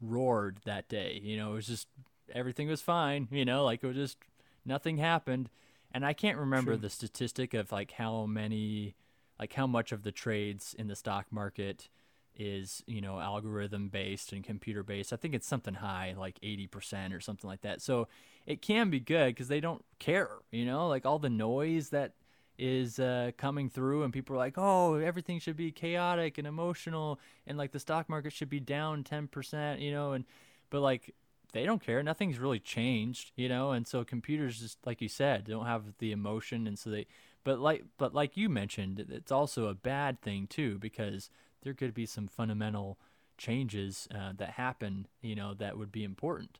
roared 0.00 0.58
that 0.64 0.88
day 0.88 1.20
you 1.22 1.36
know 1.36 1.52
it 1.52 1.54
was 1.54 1.66
just 1.66 1.88
everything 2.34 2.68
was 2.68 2.82
fine 2.82 3.28
you 3.30 3.44
know 3.44 3.64
like 3.64 3.82
it 3.82 3.86
was 3.86 3.96
just 3.96 4.18
nothing 4.64 4.96
happened 4.96 5.48
and 5.92 6.04
i 6.04 6.12
can't 6.12 6.38
remember 6.38 6.72
True. 6.72 6.80
the 6.80 6.90
statistic 6.90 7.54
of 7.54 7.70
like 7.70 7.92
how 7.92 8.26
many 8.26 8.94
like 9.38 9.52
how 9.52 9.66
much 9.66 9.92
of 9.92 10.02
the 10.02 10.12
trades 10.12 10.74
in 10.78 10.88
the 10.88 10.96
stock 10.96 11.26
market 11.30 11.88
is 12.36 12.82
you 12.86 13.00
know 13.00 13.20
algorithm 13.20 13.88
based 13.88 14.32
and 14.32 14.42
computer 14.42 14.82
based 14.82 15.12
i 15.12 15.16
think 15.16 15.34
it's 15.34 15.46
something 15.46 15.74
high 15.74 16.14
like 16.16 16.38
80% 16.42 17.14
or 17.14 17.20
something 17.20 17.48
like 17.48 17.62
that. 17.62 17.82
So 17.82 18.08
it 18.46 18.62
can 18.62 18.90
be 18.90 19.00
good 19.00 19.28
because 19.28 19.48
they 19.48 19.60
don't 19.60 19.84
care 19.98 20.30
you 20.50 20.64
know 20.64 20.88
like 20.88 21.06
all 21.06 21.18
the 21.18 21.30
noise 21.30 21.90
that 21.90 22.12
is 22.58 22.98
uh, 22.98 23.32
coming 23.38 23.68
through 23.68 24.02
and 24.02 24.12
people 24.12 24.36
are 24.36 24.38
like 24.38 24.54
oh 24.56 24.94
everything 24.94 25.38
should 25.38 25.56
be 25.56 25.72
chaotic 25.72 26.38
and 26.38 26.46
emotional 26.46 27.18
and 27.46 27.58
like 27.58 27.72
the 27.72 27.80
stock 27.80 28.08
market 28.08 28.32
should 28.32 28.50
be 28.50 28.60
down 28.60 29.02
10% 29.04 29.80
you 29.80 29.90
know 29.90 30.12
and 30.12 30.24
but 30.70 30.80
like 30.80 31.14
they 31.52 31.66
don't 31.66 31.84
care. 31.84 32.02
Nothing's 32.02 32.38
really 32.38 32.60
changed 32.60 33.32
you 33.36 33.48
know 33.48 33.72
and 33.72 33.86
so 33.86 34.04
computers 34.04 34.60
just 34.60 34.78
like 34.86 35.00
you 35.00 35.08
said 35.08 35.44
don't 35.44 35.66
have 35.66 35.84
the 35.98 36.12
emotion 36.12 36.66
and 36.66 36.78
so 36.78 36.90
they 36.90 37.06
but 37.44 37.58
like 37.58 37.84
but 37.98 38.14
like 38.14 38.36
you 38.36 38.48
mentioned 38.48 39.04
it's 39.10 39.32
also 39.32 39.66
a 39.66 39.74
bad 39.74 40.20
thing 40.22 40.46
too 40.46 40.78
because 40.78 41.30
there 41.62 41.74
could 41.74 41.94
be 41.94 42.06
some 42.06 42.28
fundamental 42.28 42.98
changes 43.38 44.08
uh, 44.14 44.32
that 44.36 44.50
happen, 44.50 45.06
you 45.20 45.34
know, 45.34 45.54
that 45.54 45.78
would 45.78 45.90
be 45.90 46.04
important. 46.04 46.58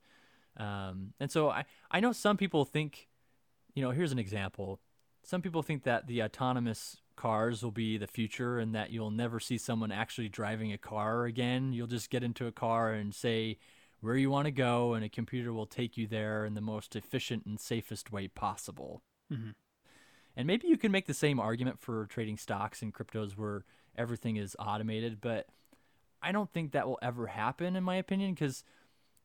Um, 0.57 1.15
and 1.21 1.31
so 1.31 1.51
I, 1.51 1.65
I 1.91 2.01
know 2.01 2.13
some 2.13 2.37
people 2.37 2.65
think, 2.65 3.09
you 3.75 3.83
know, 3.83 3.91
here's 3.91 4.13
an 4.13 4.19
example. 4.19 4.81
Some 5.23 5.43
people 5.43 5.63
think 5.63 5.85
that 5.85 6.07
the 6.07 6.23
autonomous 6.23 6.97
cars 7.17 7.63
will 7.63 7.71
be 7.71 7.99
the 7.99 8.07
future 8.07 8.59
and 8.59 8.75
that 8.75 8.91
you'll 8.91 9.11
never 9.11 9.39
see 9.39 9.59
someone 9.59 9.93
actually 9.93 10.29
driving 10.29 10.73
a 10.73 10.79
car 10.79 11.25
again. 11.25 11.73
You'll 11.73 11.87
just 11.87 12.11
get 12.11 12.25
into 12.25 12.47
a 12.47 12.53
car 12.53 12.93
and 12.93 13.15
say 13.15 13.59
where 14.01 14.17
you 14.17 14.31
want 14.31 14.47
to 14.47 14.51
go, 14.51 14.95
and 14.95 15.05
a 15.05 15.09
computer 15.09 15.53
will 15.53 15.67
take 15.67 15.97
you 15.97 16.09
there 16.09 16.45
in 16.45 16.55
the 16.55 16.61
most 16.61 16.97
efficient 16.97 17.47
and 17.47 17.61
safest 17.61 18.11
way 18.11 18.27
possible. 18.27 19.01
Mm-hmm. 19.33 19.51
And 20.37 20.47
maybe 20.47 20.67
you 20.67 20.77
can 20.77 20.91
make 20.91 21.07
the 21.07 21.15
same 21.15 21.39
argument 21.39 21.79
for 21.79 22.07
trading 22.07 22.37
stocks 22.37 22.83
and 22.83 22.93
cryptos 22.93 23.33
where 23.33 23.65
everything 23.97 24.37
is 24.37 24.57
automated, 24.59 25.21
but 25.21 25.47
I 26.23 26.33
don't 26.33 26.53
think 26.53 26.73
that 26.73 26.87
will 26.87 26.99
ever 27.03 27.27
happen 27.27 27.77
in 27.77 27.85
my 27.85 27.97
opinion 27.97 28.35
because 28.35 28.65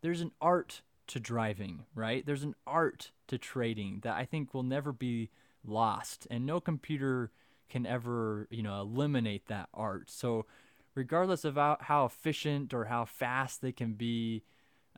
there's 0.01 0.21
an 0.21 0.31
art 0.41 0.81
to 1.07 1.19
driving, 1.19 1.85
right? 1.95 2.25
There's 2.25 2.43
an 2.43 2.55
art 2.65 3.11
to 3.27 3.37
trading 3.37 3.99
that 4.03 4.15
I 4.15 4.25
think 4.25 4.53
will 4.53 4.63
never 4.63 4.91
be 4.91 5.29
lost 5.65 6.27
and 6.29 6.45
no 6.45 6.59
computer 6.59 7.31
can 7.69 7.85
ever, 7.85 8.47
you 8.49 8.63
know, 8.63 8.81
eliminate 8.81 9.47
that 9.47 9.69
art. 9.73 10.09
So 10.09 10.45
regardless 10.95 11.45
of 11.45 11.55
how, 11.55 12.05
efficient 12.05 12.73
or 12.73 12.85
how 12.85 13.05
fast 13.05 13.61
they 13.61 13.71
can 13.71 13.93
be, 13.93 14.43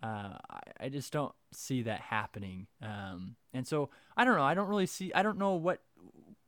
uh, 0.02 0.38
I, 0.50 0.60
I, 0.82 0.90
just 0.90 1.12
don't 1.12 1.34
see 1.52 1.82
that 1.82 2.00
happening. 2.00 2.68
Um, 2.82 3.36
and 3.54 3.68
so 3.68 3.90
I 4.16 4.24
don't 4.24 4.38
know. 4.38 4.44
I 4.44 4.54
don't 4.54 4.70
really 4.70 4.86
see. 4.86 5.12
I 5.14 5.24
don't 5.24 5.38
know 5.38 5.56
what 5.56 5.82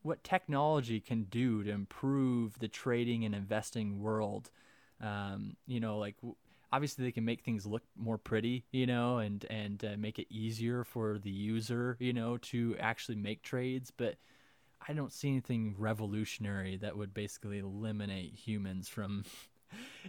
what 0.03 0.23
technology 0.23 0.99
can 0.99 1.23
do 1.23 1.63
to 1.63 1.71
improve 1.71 2.57
the 2.59 2.67
trading 2.67 3.25
and 3.25 3.35
investing 3.35 4.01
world. 4.01 4.49
Um, 4.99 5.55
you 5.67 5.79
know, 5.79 5.97
like 5.97 6.15
obviously 6.71 7.05
they 7.05 7.11
can 7.11 7.25
make 7.25 7.43
things 7.43 7.65
look 7.65 7.83
more 7.95 8.17
pretty, 8.17 8.65
you 8.71 8.85
know, 8.85 9.17
and 9.19 9.45
and 9.49 9.83
uh, 9.83 9.95
make 9.97 10.19
it 10.19 10.27
easier 10.29 10.83
for 10.83 11.19
the 11.19 11.29
user, 11.29 11.97
you 11.99 12.13
know, 12.13 12.37
to 12.37 12.75
actually 12.79 13.15
make 13.15 13.43
trades. 13.43 13.91
But 13.95 14.15
I 14.87 14.93
don't 14.93 15.13
see 15.13 15.29
anything 15.29 15.75
revolutionary 15.77 16.77
that 16.77 16.97
would 16.97 17.13
basically 17.13 17.59
eliminate 17.59 18.33
humans 18.33 18.87
from. 18.87 19.23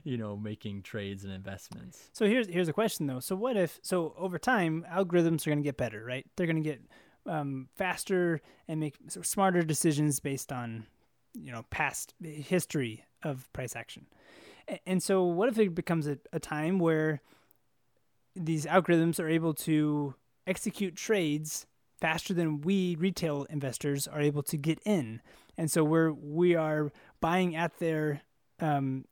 you 0.02 0.16
know 0.16 0.37
making 0.37 0.83
trades 0.83 1.22
and 1.22 1.33
investments 1.33 2.11
so 2.12 2.26
here's 2.26 2.48
here's 2.48 2.66
a 2.66 2.72
question 2.72 3.07
though 3.07 3.20
so 3.20 3.37
what 3.37 3.57
if 3.57 3.78
so 3.81 4.12
over 4.18 4.37
time 4.37 4.85
algorithms 4.92 5.46
are 5.46 5.50
going 5.50 5.59
to 5.59 5.62
get 5.62 5.76
better 5.76 6.05
right 6.05 6.26
they're 6.35 6.48
going 6.48 6.61
to 6.61 6.68
get 6.68 6.83
um, 7.27 7.69
faster 7.77 8.41
and 8.69 8.81
make 8.81 8.97
smarter 9.23 9.63
decisions 9.63 10.21
based 10.21 10.53
on 10.53 10.87
you 11.35 11.53
know 11.53 11.65
past 11.71 12.15
history 12.23 13.05
of 13.23 13.53
price 13.53 13.77
action. 13.77 14.07
And 14.87 15.03
so, 15.03 15.25
what 15.25 15.49
if 15.49 15.59
it 15.59 15.75
becomes 15.75 16.07
a, 16.07 16.19
a 16.33 16.39
time 16.39 16.79
where 16.79 17.21
these 18.35 18.65
algorithms 18.67 19.19
are 19.19 19.29
able 19.29 19.55
to 19.55 20.15
execute 20.47 20.97
trades 20.97 21.67
faster 22.01 22.35
than 22.35 22.61
we 22.61 22.97
retail 22.97 23.47
investors 23.51 24.09
are 24.09 24.21
able 24.21 24.43
to 24.45 24.57
get 24.57 24.81
in, 24.85 25.21
and 25.57 25.71
so 25.71 25.85
we're 25.85 26.13
we 26.13 26.55
are 26.55 26.93
buying 27.21 27.57
at 27.57 27.79
their 27.79 28.23
um, 28.61 29.05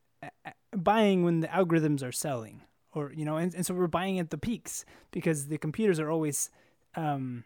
buying 0.75 1.23
when 1.23 1.41
the 1.41 1.47
algorithms 1.47 2.03
are 2.03 2.11
selling, 2.11 2.61
or 2.93 3.11
you 3.13 3.25
know, 3.25 3.37
and, 3.37 3.53
and 3.53 3.65
so 3.65 3.73
we're 3.73 3.87
buying 3.87 4.19
at 4.19 4.29
the 4.29 4.37
peaks 4.37 4.85
because 5.11 5.47
the 5.47 5.57
computers 5.57 5.99
are 5.99 6.09
always 6.09 6.49
um, 6.95 7.43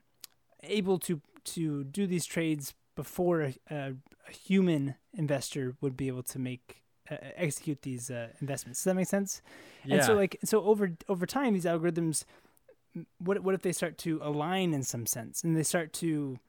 able 0.67 0.99
to 0.99 1.21
to 1.45 1.83
do 1.83 2.07
these 2.07 2.25
trades 2.25 2.73
before 2.95 3.41
a, 3.41 3.55
a, 3.69 3.93
a 4.27 4.31
human 4.31 4.95
investor 5.13 5.75
would 5.81 5.95
be 5.95 6.07
able 6.07 6.23
to 6.23 6.39
make 6.39 6.81
uh, 7.09 7.17
execute 7.35 7.83
these 7.83 8.09
uh, 8.09 8.29
investments. 8.41 8.79
Does 8.79 8.85
that 8.85 8.95
make 8.95 9.07
sense? 9.07 9.41
Yeah. 9.83 9.95
And 9.95 10.03
so 10.03 10.15
like 10.15 10.37
so 10.43 10.63
over 10.63 10.91
over 11.07 11.25
time 11.25 11.53
these 11.53 11.65
algorithms 11.65 12.25
what 13.17 13.41
what 13.41 13.55
if 13.55 13.61
they 13.61 13.71
start 13.71 13.97
to 13.99 14.19
align 14.23 14.73
in 14.73 14.83
some 14.83 15.05
sense 15.05 15.43
and 15.43 15.55
they 15.55 15.63
start 15.63 15.93
to 15.93 16.39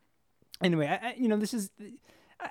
anyway 0.62 0.86
I, 0.86 1.08
I 1.08 1.14
you 1.16 1.28
know 1.28 1.36
this 1.36 1.54
is 1.54 1.70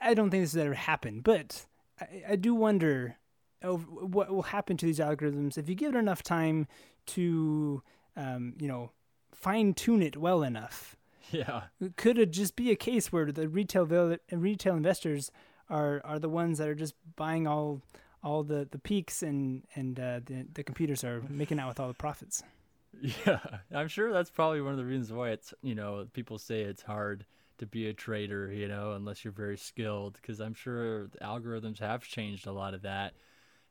I 0.02 0.14
don't 0.14 0.30
think 0.30 0.44
this 0.44 0.54
has 0.54 0.66
ever 0.66 0.74
happened 0.74 1.24
but 1.24 1.66
I, 2.00 2.24
I 2.32 2.36
do 2.36 2.54
wonder 2.54 3.18
what 3.62 4.30
will 4.30 4.44
happen 4.44 4.78
to 4.78 4.86
these 4.86 5.00
algorithms 5.00 5.58
if 5.58 5.70
you 5.70 5.76
give 5.76 5.96
it 5.96 5.98
enough 5.98 6.22
time 6.22 6.68
to 7.08 7.82
um, 8.16 8.54
you 8.60 8.68
know 8.68 8.92
fine 9.34 9.74
tune 9.74 10.02
it 10.02 10.18
well 10.18 10.44
enough 10.44 10.95
Yeah. 11.32 11.64
Could 11.98 12.18
it 12.18 12.32
just 12.32 12.56
be 12.56 12.72
a 12.72 12.76
case 12.76 13.12
where 13.12 13.32
the 13.32 13.48
retail 13.48 13.86
retail 14.32 14.76
investors 14.76 15.32
are 15.70 16.02
are 16.06 16.20
the 16.20 16.30
ones 16.30 16.58
that 16.60 16.68
are 16.68 16.76
just 16.76 16.94
buying 17.16 17.48
all 17.48 17.82
all 18.24 18.44
the, 18.44 18.68
the 18.70 18.80
peaks 18.80 19.22
and 19.24 19.64
and 19.76 20.00
uh, 20.00 20.20
the 20.26 20.46
the 20.54 20.64
computers 20.64 21.04
are 21.04 21.22
making 21.30 21.60
out 21.60 21.68
with 21.70 21.80
all 21.80 21.88
the 21.88 21.94
profits? 21.94 22.44
Yeah, 23.28 23.40
I'm 23.74 23.90
sure 23.90 24.14
that's 24.14 24.30
probably 24.30 24.62
one 24.62 24.72
of 24.72 24.78
the 24.78 24.86
reasons 24.86 25.12
why 25.12 25.32
it's 25.32 25.54
you 25.62 25.76
know 25.76 26.08
people 26.14 26.38
say 26.38 26.62
it's 26.62 26.82
hard 26.82 27.26
to 27.58 27.66
be 27.66 27.88
a 27.90 27.94
trader, 27.94 28.52
you 28.52 28.68
know, 28.68 28.94
unless 28.94 29.24
you're 29.24 29.34
very 29.34 29.58
skilled, 29.58 30.14
because 30.22 30.40
I'm 30.40 30.54
sure 30.54 31.08
the 31.08 31.18
algorithms 31.20 31.80
have 31.80 32.04
changed 32.04 32.48
a 32.48 32.52
lot 32.52 32.74
of 32.74 32.82
that. 32.84 33.14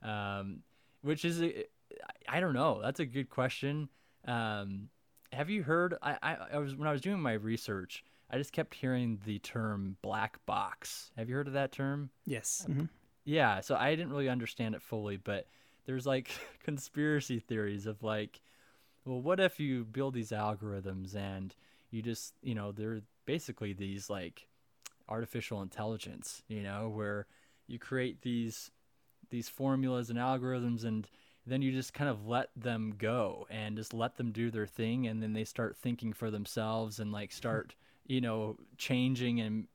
Um, 0.02 0.60
which 1.02 1.24
is, 1.24 1.42
a- 1.42 1.64
I 2.28 2.40
don't 2.40 2.54
know. 2.54 2.80
That's 2.82 3.00
a 3.00 3.04
good 3.04 3.28
question. 3.28 3.88
Um, 4.26 4.88
have 5.34 5.50
you 5.50 5.62
heard? 5.62 5.94
I, 6.02 6.16
I, 6.22 6.36
I 6.54 6.58
was 6.58 6.74
when 6.76 6.88
I 6.88 6.92
was 6.92 7.00
doing 7.00 7.20
my 7.20 7.32
research, 7.34 8.04
I 8.30 8.38
just 8.38 8.52
kept 8.52 8.74
hearing 8.74 9.20
the 9.24 9.38
term 9.38 9.96
black 10.02 10.44
box. 10.46 11.10
Have 11.16 11.28
you 11.28 11.34
heard 11.36 11.46
of 11.48 11.54
that 11.54 11.72
term? 11.72 12.10
Yes. 12.26 12.66
mhm. 12.68 12.88
Yeah, 13.24 13.60
so 13.60 13.76
I 13.76 13.94
didn't 13.94 14.10
really 14.12 14.28
understand 14.28 14.74
it 14.74 14.82
fully, 14.82 15.16
but 15.16 15.46
there's 15.86 16.06
like 16.06 16.30
conspiracy 16.64 17.38
theories 17.38 17.86
of 17.86 18.02
like, 18.02 18.40
well, 19.04 19.20
what 19.20 19.40
if 19.40 19.60
you 19.60 19.84
build 19.84 20.14
these 20.14 20.30
algorithms 20.30 21.14
and 21.14 21.54
you 21.90 22.02
just, 22.02 22.34
you 22.42 22.54
know, 22.54 22.72
they're 22.72 23.02
basically 23.26 23.72
these 23.72 24.10
like 24.10 24.48
artificial 25.08 25.62
intelligence, 25.62 26.42
you 26.48 26.62
know, 26.62 26.88
where 26.88 27.26
you 27.66 27.78
create 27.78 28.22
these 28.22 28.70
these 29.30 29.48
formulas 29.48 30.10
and 30.10 30.18
algorithms 30.18 30.84
and 30.84 31.08
then 31.46 31.62
you 31.62 31.72
just 31.72 31.94
kind 31.94 32.10
of 32.10 32.26
let 32.26 32.50
them 32.56 32.94
go 32.98 33.46
and 33.50 33.76
just 33.76 33.92
let 33.94 34.16
them 34.16 34.32
do 34.32 34.50
their 34.50 34.66
thing 34.66 35.06
and 35.06 35.22
then 35.22 35.32
they 35.32 35.44
start 35.44 35.76
thinking 35.76 36.12
for 36.12 36.30
themselves 36.30 37.00
and 37.00 37.12
like 37.12 37.32
start, 37.32 37.74
you 38.06 38.20
know, 38.20 38.56
changing 38.78 39.40
and 39.40 39.66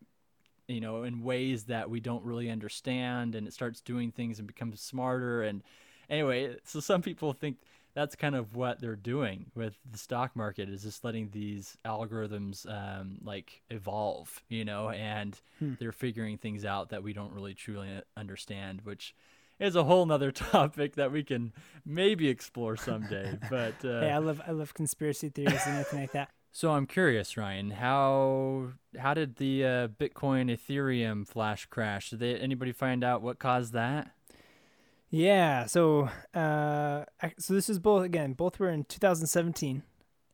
you 0.67 0.81
know, 0.81 1.03
in 1.03 1.23
ways 1.23 1.63
that 1.65 1.89
we 1.89 1.99
don't 1.99 2.23
really 2.23 2.49
understand, 2.49 3.35
and 3.35 3.47
it 3.47 3.53
starts 3.53 3.81
doing 3.81 4.11
things 4.11 4.37
and 4.39 4.47
becomes 4.47 4.79
smarter. 4.81 5.41
And 5.41 5.63
anyway, 6.09 6.57
so 6.63 6.79
some 6.79 7.01
people 7.01 7.33
think 7.33 7.57
that's 7.95 8.15
kind 8.15 8.35
of 8.35 8.55
what 8.55 8.79
they're 8.79 8.95
doing 8.95 9.47
with 9.55 9.75
the 9.91 9.97
stock 9.97 10.35
market 10.35 10.69
is 10.69 10.83
just 10.83 11.03
letting 11.03 11.29
these 11.31 11.77
algorithms 11.85 12.69
um, 12.69 13.17
like 13.23 13.61
evolve, 13.71 14.41
you 14.47 14.63
know, 14.63 14.89
and 14.89 15.39
Hmm. 15.59 15.73
they're 15.79 15.91
figuring 15.91 16.37
things 16.37 16.65
out 16.65 16.89
that 16.89 17.03
we 17.03 17.13
don't 17.13 17.33
really 17.33 17.55
truly 17.55 17.89
understand, 18.15 18.81
which 18.83 19.15
is 19.59 19.75
a 19.75 19.83
whole 19.83 20.05
nother 20.05 20.31
topic 20.51 20.95
that 20.95 21.11
we 21.11 21.23
can 21.23 21.53
maybe 21.85 22.27
explore 22.27 22.77
someday. 22.77 23.37
but 23.49 23.83
uh, 23.85 24.01
Hey, 24.01 24.11
I 24.11 24.17
love 24.17 24.41
I 24.47 24.51
love 24.51 24.73
conspiracy 24.73 25.29
theories 25.29 25.61
and 25.65 25.77
everything 25.77 26.01
like 26.01 26.13
that. 26.13 26.29
so 26.51 26.71
I'm 26.71 26.85
curious, 26.85 27.37
Ryan, 27.37 27.71
how 27.71 28.71
how 28.97 29.13
did 29.13 29.35
the 29.35 29.65
uh, 29.65 29.87
Bitcoin 29.87 30.49
Ethereum 30.49 31.27
flash 31.27 31.65
crash? 31.65 32.09
Did 32.09 32.19
they, 32.19 32.35
anybody 32.35 32.71
find 32.71 33.03
out 33.03 33.21
what 33.21 33.39
caused 33.39 33.73
that? 33.73 34.11
Yeah. 35.09 35.65
So, 35.65 36.09
uh, 36.33 37.05
so 37.39 37.53
this 37.53 37.69
is 37.69 37.79
both 37.79 38.03
again. 38.03 38.33
Both 38.33 38.59
were 38.59 38.69
in 38.69 38.83
2017, 38.85 39.83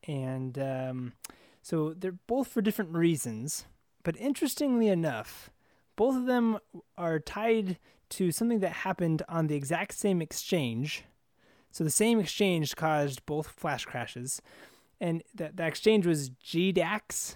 and 0.08 0.60
um, 0.60 1.14
so 1.62 1.94
they're 1.98 2.12
both 2.28 2.48
for 2.50 2.62
different 2.62 2.94
reasons. 2.94 3.66
But 4.04 4.18
interestingly 4.18 4.88
enough, 4.88 5.50
both 5.96 6.16
of 6.16 6.26
them 6.28 6.60
are 6.96 7.20
tied 7.20 7.80
to 8.16 8.32
something 8.32 8.60
that 8.60 8.72
happened 8.72 9.24
on 9.30 9.48
the 9.48 9.56
exact 9.56 9.94
same 9.94 10.22
exchange. 10.22 11.04
So 11.72 11.84
the 11.84 11.90
same 11.90 12.20
exchange 12.20 12.76
caused 12.76 13.26
both 13.26 13.48
flash 13.48 13.86
crashes, 13.86 14.42
and 15.00 15.24
that 15.34 15.58
the 15.58 15.66
exchange 15.66 16.06
was 16.06 16.30
GDAX, 16.30 17.36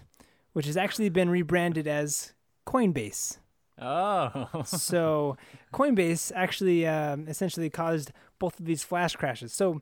which 0.54 0.66
has 0.66 0.78
actually 0.78 1.10
been 1.10 1.30
rebranded 1.30 1.88
as 1.88 2.34
Coinbase 2.66 3.40
Oh, 3.82 4.48
so 4.66 5.38
Coinbase 5.74 6.32
actually 6.36 6.86
um, 6.86 7.28
essentially 7.28 7.70
caused 7.70 8.12
both 8.38 8.60
of 8.60 8.66
these 8.66 8.84
flash 8.84 9.16
crashes. 9.16 9.54
So 9.54 9.82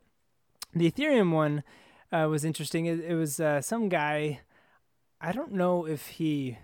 the 0.73 0.89
Ethereum 0.89 1.31
one 1.31 1.63
uh, 2.11 2.27
was 2.29 2.45
interesting. 2.45 2.85
It, 2.85 2.99
it 3.01 3.15
was 3.15 3.39
uh, 3.39 3.61
some 3.61 3.89
guy. 3.89 4.41
I 5.19 5.31
don't 5.31 5.53
know 5.53 5.85
if 5.85 6.07
he 6.07 6.59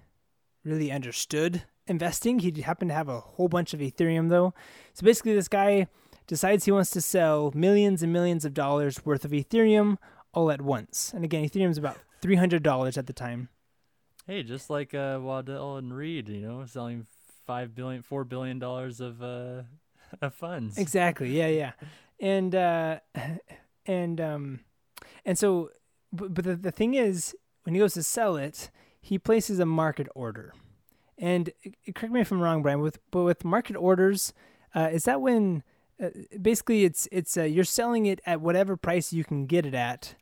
really 0.63 0.91
understood 0.91 1.63
investing. 1.87 2.39
He 2.39 2.61
happened 2.61 2.89
to 2.89 2.95
have 2.95 3.09
a 3.09 3.19
whole 3.19 3.47
bunch 3.47 3.73
of 3.73 3.79
Ethereum 3.79 4.29
though. 4.29 4.53
So 4.93 5.03
basically, 5.03 5.33
this 5.33 5.47
guy 5.47 5.87
decides 6.27 6.65
he 6.65 6.71
wants 6.71 6.91
to 6.91 7.01
sell 7.01 7.51
millions 7.53 8.01
and 8.03 8.13
millions 8.13 8.45
of 8.45 8.53
dollars 8.53 9.05
worth 9.05 9.25
of 9.25 9.31
Ethereum 9.31 9.97
all 10.33 10.51
at 10.51 10.61
once. 10.61 11.11
And 11.13 11.23
again, 11.23 11.43
Ethereum's 11.43 11.77
about 11.77 11.97
three 12.21 12.35
hundred 12.35 12.63
dollars 12.63 12.97
at 12.97 13.07
the 13.07 13.13
time. 13.13 13.49
hey, 14.27 14.43
just 14.43 14.69
like 14.69 14.93
uh, 14.93 15.19
Waddell 15.21 15.77
and 15.77 15.93
Reed, 15.93 16.29
you 16.29 16.47
know, 16.47 16.65
selling 16.65 17.05
five 17.45 17.75
billion, 17.75 18.01
four 18.01 18.23
billion 18.23 18.57
dollars 18.59 19.01
of 19.01 19.21
uh, 19.21 19.63
of 20.21 20.33
funds. 20.33 20.77
Exactly. 20.77 21.37
Yeah, 21.37 21.47
yeah. 21.47 21.71
And 22.19 22.55
uh 22.55 22.99
and 23.85 24.21
um 24.21 24.59
and 25.25 25.37
so 25.37 25.69
but, 26.13 26.33
but 26.33 26.45
the, 26.45 26.55
the 26.55 26.71
thing 26.71 26.93
is 26.93 27.35
when 27.63 27.73
he 27.75 27.79
goes 27.79 27.95
to 27.95 28.03
sell 28.03 28.37
it, 28.37 28.69
he 29.01 29.17
places 29.17 29.59
a 29.59 29.65
market 29.65 30.07
order. 30.15 30.53
And 31.17 31.51
uh, 31.65 31.91
correct 31.93 32.13
me 32.13 32.21
if 32.21 32.31
I'm 32.31 32.41
wrong, 32.41 32.61
Brian, 32.61 32.79
with 32.79 32.99
but 33.11 33.23
with 33.23 33.45
market 33.45 33.75
orders, 33.75 34.33
uh, 34.75 34.89
is 34.91 35.05
that 35.05 35.21
when 35.21 35.63
uh, 36.01 36.09
basically 36.41 36.83
it's 36.83 37.07
it's 37.11 37.37
uh, 37.37 37.43
you're 37.43 37.63
selling 37.63 38.05
it 38.05 38.19
at 38.25 38.41
whatever 38.41 38.75
price 38.75 39.13
you 39.13 39.23
can 39.23 39.45
get 39.45 39.65
it 39.65 39.73
at. 39.73 40.15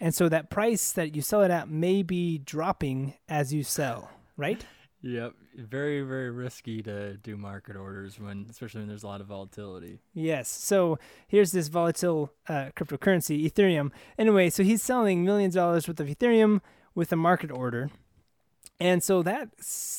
And 0.00 0.14
so 0.14 0.28
that 0.28 0.50
price 0.50 0.92
that 0.92 1.14
you 1.14 1.22
sell 1.22 1.42
it 1.42 1.50
at 1.50 1.68
may 1.68 2.02
be 2.02 2.38
dropping 2.38 3.14
as 3.28 3.54
you 3.54 3.62
sell, 3.62 4.10
right? 4.36 4.64
Yep, 5.02 5.34
very 5.56 6.02
very 6.02 6.30
risky 6.30 6.82
to 6.82 7.16
do 7.18 7.36
market 7.36 7.76
orders 7.76 8.18
when, 8.18 8.46
especially 8.50 8.80
when 8.80 8.88
there's 8.88 9.02
a 9.02 9.06
lot 9.06 9.20
of 9.20 9.26
volatility. 9.26 10.00
Yes. 10.14 10.48
So 10.48 10.98
here's 11.28 11.52
this 11.52 11.68
volatile 11.68 12.32
uh, 12.48 12.70
cryptocurrency, 12.76 13.50
Ethereum. 13.50 13.90
Anyway, 14.18 14.50
so 14.50 14.62
he's 14.62 14.82
selling 14.82 15.24
millions 15.24 15.56
of 15.56 15.60
dollars 15.60 15.88
worth 15.88 16.00
of 16.00 16.08
Ethereum 16.08 16.60
with 16.94 17.12
a 17.12 17.16
market 17.16 17.50
order, 17.50 17.90
and 18.80 19.02
so 19.02 19.22
that 19.22 19.50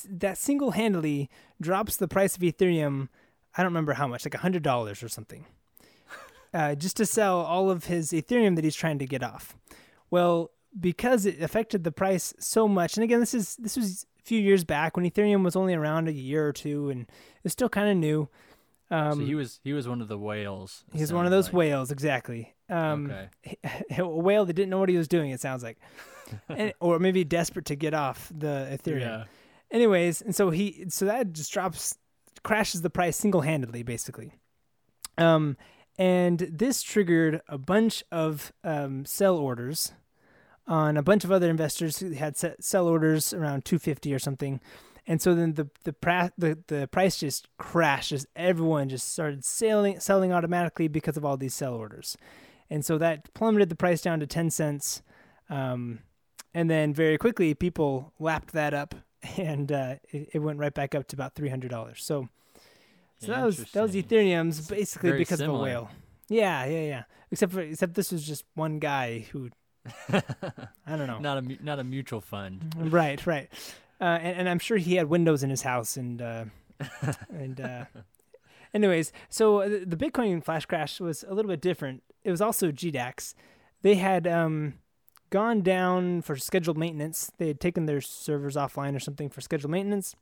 that 0.10 0.38
single 0.38 0.72
handedly 0.72 1.30
drops 1.62 1.98
the 1.98 2.08
price 2.08 2.36
of 2.36 2.42
Ethereum. 2.42 3.10
I 3.58 3.64
don't 3.64 3.72
remember 3.72 3.94
how 3.94 4.08
much, 4.08 4.26
like 4.26 4.36
a 4.36 4.40
hundred 4.40 4.64
dollars 4.64 5.02
or 5.02 5.10
something, 5.10 5.46
uh, 6.54 6.76
just 6.76 6.98
to 6.98 7.06
sell 7.06 7.40
all 7.40 7.70
of 7.70 7.86
his 7.86 8.12
Ethereum 8.12 8.56
that 8.56 8.64
he's 8.64 8.76
trying 8.76 9.00
to 9.00 9.06
get 9.06 9.24
off. 9.24 9.56
Well, 10.10 10.52
because 10.78 11.26
it 11.26 11.42
affected 11.42 11.84
the 11.84 11.92
price 11.92 12.34
so 12.38 12.68
much, 12.68 12.98
and 12.98 13.04
again, 13.04 13.20
this 13.20 13.34
is 13.34 13.56
this 13.58 13.78
was 13.78 14.06
a 14.20 14.24
few 14.24 14.40
years 14.40 14.64
back 14.64 14.98
when 14.98 15.10
Ethereum 15.10 15.44
was 15.44 15.56
only 15.56 15.74
around 15.74 16.08
a 16.08 16.14
year 16.14 16.48
or 16.48 16.54
two, 16.54 16.90
and 16.90 17.06
it's 17.44 17.54
still 17.54 17.70
kind 17.70 17.90
of 17.90 17.98
new. 17.98 18.28
Um, 18.92 19.20
so 19.20 19.26
he 19.26 19.36
was 19.36 19.60
he 19.64 19.74
was 19.74 19.88
one 19.88 20.02
of 20.02 20.08
the 20.08 20.18
whales. 20.18 20.84
He's 20.94 21.12
one 21.12 21.26
of 21.26 21.32
those 21.32 21.46
like. 21.46 21.54
whales, 21.54 21.92
exactly. 21.92 22.54
Um, 22.70 23.12
okay. 23.12 23.58
a 23.98 24.06
whale 24.08 24.46
that 24.46 24.54
didn't 24.54 24.70
know 24.70 24.80
what 24.80 24.90
he 24.90 24.98
was 24.98 25.08
doing. 25.08 25.32
It 25.32 25.40
sounds 25.40 25.64
like, 25.64 25.78
and, 26.50 26.74
or 26.80 27.00
maybe 27.00 27.24
desperate 27.24 27.66
to 27.66 27.76
get 27.76 27.94
off 27.94 28.32
the 28.36 28.68
Ethereum. 28.72 29.00
Yeah. 29.02 29.24
Anyways, 29.72 30.22
and 30.22 30.36
so 30.36 30.52
he, 30.52 30.86
so 30.90 31.06
that 31.06 31.34
just 31.34 31.52
drops, 31.52 31.98
crashes 32.44 32.82
the 32.82 32.90
price 32.90 33.18
single 33.18 33.42
handedly, 33.42 33.84
basically. 33.84 34.34
Um, 35.18 35.58
and 35.98 36.40
this 36.40 36.84
triggered 36.84 37.42
a 37.48 37.58
bunch 37.58 38.04
of 38.12 38.52
um, 38.64 39.06
sell 39.06 39.38
orders 39.38 39.94
on 40.68 40.98
a 40.98 41.04
bunch 41.04 41.24
of 41.24 41.32
other 41.32 41.50
investors 41.50 42.00
who 42.00 42.12
had 42.12 42.36
set 42.36 42.64
sell 42.64 42.88
orders 42.88 43.34
around 43.34 43.66
250 43.66 44.14
or 44.14 44.20
something. 44.20 44.60
And 45.08 45.22
so 45.22 45.36
then 45.36 45.54
the 45.54 45.70
the, 45.84 45.94
pra- 45.94 46.32
the 46.38 46.58
the 46.68 46.88
price 46.88 47.18
just 47.18 47.48
crashes. 47.58 48.26
Everyone 48.36 48.90
just 48.90 49.12
started 49.12 49.46
selling 49.46 50.00
selling 50.00 50.34
automatically 50.34 50.88
because 50.88 51.16
of 51.18 51.24
all 51.24 51.38
these 51.38 51.54
sell 51.54 51.76
orders, 51.76 52.18
and 52.70 52.84
so 52.84 52.98
that 52.98 53.34
plummeted 53.34 53.70
the 53.70 53.76
price 53.76 54.02
down 54.02 54.20
to 54.20 54.28
10 54.28 54.50
cents. 54.50 55.04
Um, 55.50 56.00
and 56.56 56.70
then 56.70 56.94
very 56.94 57.20
quickly 57.20 57.54
people 57.54 58.14
lapped 58.18 58.54
that 58.54 58.74
up, 58.74 58.96
and 59.38 59.72
uh, 59.72 59.96
it, 60.10 60.30
it 60.34 60.40
went 60.40 60.58
right 60.58 60.74
back 60.74 60.96
up 60.96 61.08
to 61.10 61.16
about 61.16 61.36
three 61.36 61.50
hundred 61.50 61.70
dollars. 61.70 62.04
So 62.04 62.30
so 63.20 63.28
that 63.28 63.46
was 63.46 63.58
that 63.58 63.82
was. 63.82 63.94
Ethereum's 63.94 64.68
basically 64.68 65.10
very 65.10 65.20
because 65.20 65.42
of 65.42 65.50
a 65.50 65.54
whale. 65.54 65.92
Yeah, 66.30 66.66
yeah, 66.66 66.82
yeah. 66.82 67.04
Except 67.30 67.52
for 67.54 67.62
except 67.62 67.94
this 67.94 68.12
was 68.12 68.26
just 68.26 68.46
one 68.56 68.80
guy 68.80 69.28
who 69.32 69.50
I 70.10 70.24
don't 70.88 71.08
know. 71.08 71.20
not 71.20 71.38
a 71.38 71.64
not 71.64 71.80
a 71.80 71.84
mutual 71.84 72.22
fund. 72.22 72.74
Right, 72.78 73.26
right. 73.28 73.50
Uh, 74.02 74.20
and, 74.22 74.40
and 74.40 74.50
I'm 74.50 74.60
sure 74.60 74.78
he 74.78 74.96
had 74.96 75.08
windows 75.08 75.44
in 75.44 75.50
his 75.50 75.62
house 75.62 75.98
and 75.98 76.22
uh, 76.22 76.46
and 77.30 77.60
uh, 77.62 77.86
anyways, 78.74 79.12
so 79.30 79.68
the 79.68 79.86
the 79.86 79.98
Bitcoin 79.98 80.44
flash 80.44 80.66
crash 80.66 81.00
was 81.00 81.24
a 81.28 81.34
little 81.34 81.50
bit 81.50 81.62
different. 81.62 82.04
It 82.24 82.32
was 82.32 82.42
also 82.42 82.72
GDAX. 82.72 83.36
They 83.82 83.96
had 83.96 84.26
um, 84.26 84.76
gone 85.30 85.62
down 85.62 86.22
for 86.22 86.36
scheduled 86.36 86.78
maintenance. 86.78 87.32
They 87.38 87.48
had 87.48 87.60
taken 87.60 87.86
their 87.86 88.02
servers 88.02 88.56
offline 88.56 88.96
or 88.96 89.00
something 89.00 89.30
for 89.30 89.42
scheduled 89.42 89.72
maintenance. 89.72 90.16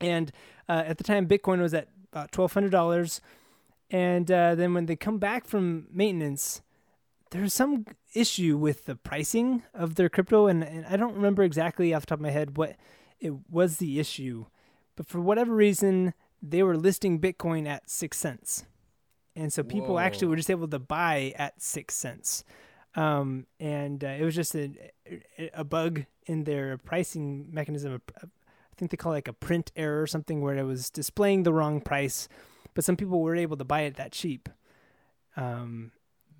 And 0.00 0.32
uh, 0.68 0.82
at 0.86 0.98
the 0.98 1.04
time, 1.04 1.26
Bitcoin 1.26 1.60
was 1.60 1.74
at 1.74 1.88
about 2.12 2.32
twelve 2.32 2.52
hundred 2.52 2.70
dollars. 2.70 3.20
And 3.90 4.30
uh, 4.30 4.54
then 4.54 4.74
when 4.74 4.86
they 4.86 4.96
come 4.96 5.18
back 5.18 5.46
from 5.46 5.86
maintenance, 5.92 6.60
there's 7.30 7.54
some 7.54 7.86
issue 8.14 8.56
with 8.56 8.84
the 8.84 8.96
pricing 8.96 9.62
of 9.74 9.96
their 9.96 10.08
crypto, 10.08 10.46
and, 10.46 10.62
and 10.62 10.86
I 10.86 10.96
don't 10.96 11.14
remember 11.14 11.42
exactly 11.42 11.92
off 11.92 12.02
the 12.02 12.06
top 12.06 12.18
of 12.18 12.22
my 12.22 12.30
head 12.30 12.56
what 12.56 12.76
it 13.20 13.32
was 13.50 13.76
the 13.76 13.98
issue, 13.98 14.46
but 14.94 15.08
for 15.08 15.20
whatever 15.20 15.54
reason, 15.54 16.14
they 16.40 16.62
were 16.62 16.76
listing 16.76 17.20
Bitcoin 17.20 17.66
at 17.66 17.90
six 17.90 18.16
cents, 18.18 18.64
and 19.34 19.52
so 19.52 19.64
people 19.64 19.98
actually 19.98 20.28
were 20.28 20.36
just 20.36 20.50
able 20.50 20.68
to 20.68 20.78
buy 20.78 21.34
at 21.36 21.60
six 21.60 21.96
cents, 21.96 22.44
um, 22.96 23.46
and 23.60 24.02
uh, 24.02 24.08
it 24.08 24.24
was 24.24 24.34
just 24.34 24.54
a 24.54 24.70
a 25.54 25.62
bug 25.62 26.04
in 26.26 26.44
their 26.44 26.78
pricing 26.78 27.48
mechanism. 27.52 28.00
I 28.22 28.26
think 28.76 28.90
they 28.90 28.96
call 28.96 29.12
it 29.12 29.16
like 29.16 29.28
a 29.28 29.32
print 29.32 29.70
error 29.76 30.02
or 30.02 30.06
something, 30.06 30.40
where 30.40 30.56
it 30.56 30.64
was 30.64 30.90
displaying 30.90 31.44
the 31.44 31.52
wrong 31.52 31.80
price. 31.80 32.28
but 32.74 32.84
some 32.84 32.96
people 32.96 33.20
were 33.20 33.36
able 33.36 33.56
to 33.56 33.64
buy 33.64 33.82
it 33.82 33.96
that 33.96 34.12
cheap. 34.12 34.48
Um, 35.36 35.92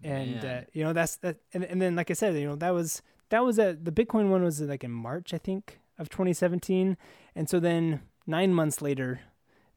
and 0.02 0.44
uh, 0.44 0.60
you 0.72 0.82
know 0.84 0.92
that's 0.92 1.16
that, 1.16 1.36
and, 1.52 1.64
and 1.64 1.80
then 1.80 1.94
like 1.94 2.10
I 2.10 2.14
said, 2.14 2.34
you 2.36 2.46
know 2.46 2.56
that 2.56 2.70
was 2.70 3.02
that 3.28 3.44
was 3.44 3.58
a 3.58 3.76
the 3.80 3.92
Bitcoin 3.92 4.30
one 4.30 4.42
was 4.42 4.60
like 4.60 4.84
in 4.84 4.90
March 4.90 5.34
I 5.34 5.38
think 5.38 5.80
of 5.98 6.08
2017, 6.08 6.96
and 7.34 7.48
so 7.48 7.60
then 7.60 8.00
nine 8.26 8.52
months 8.54 8.80
later, 8.80 9.20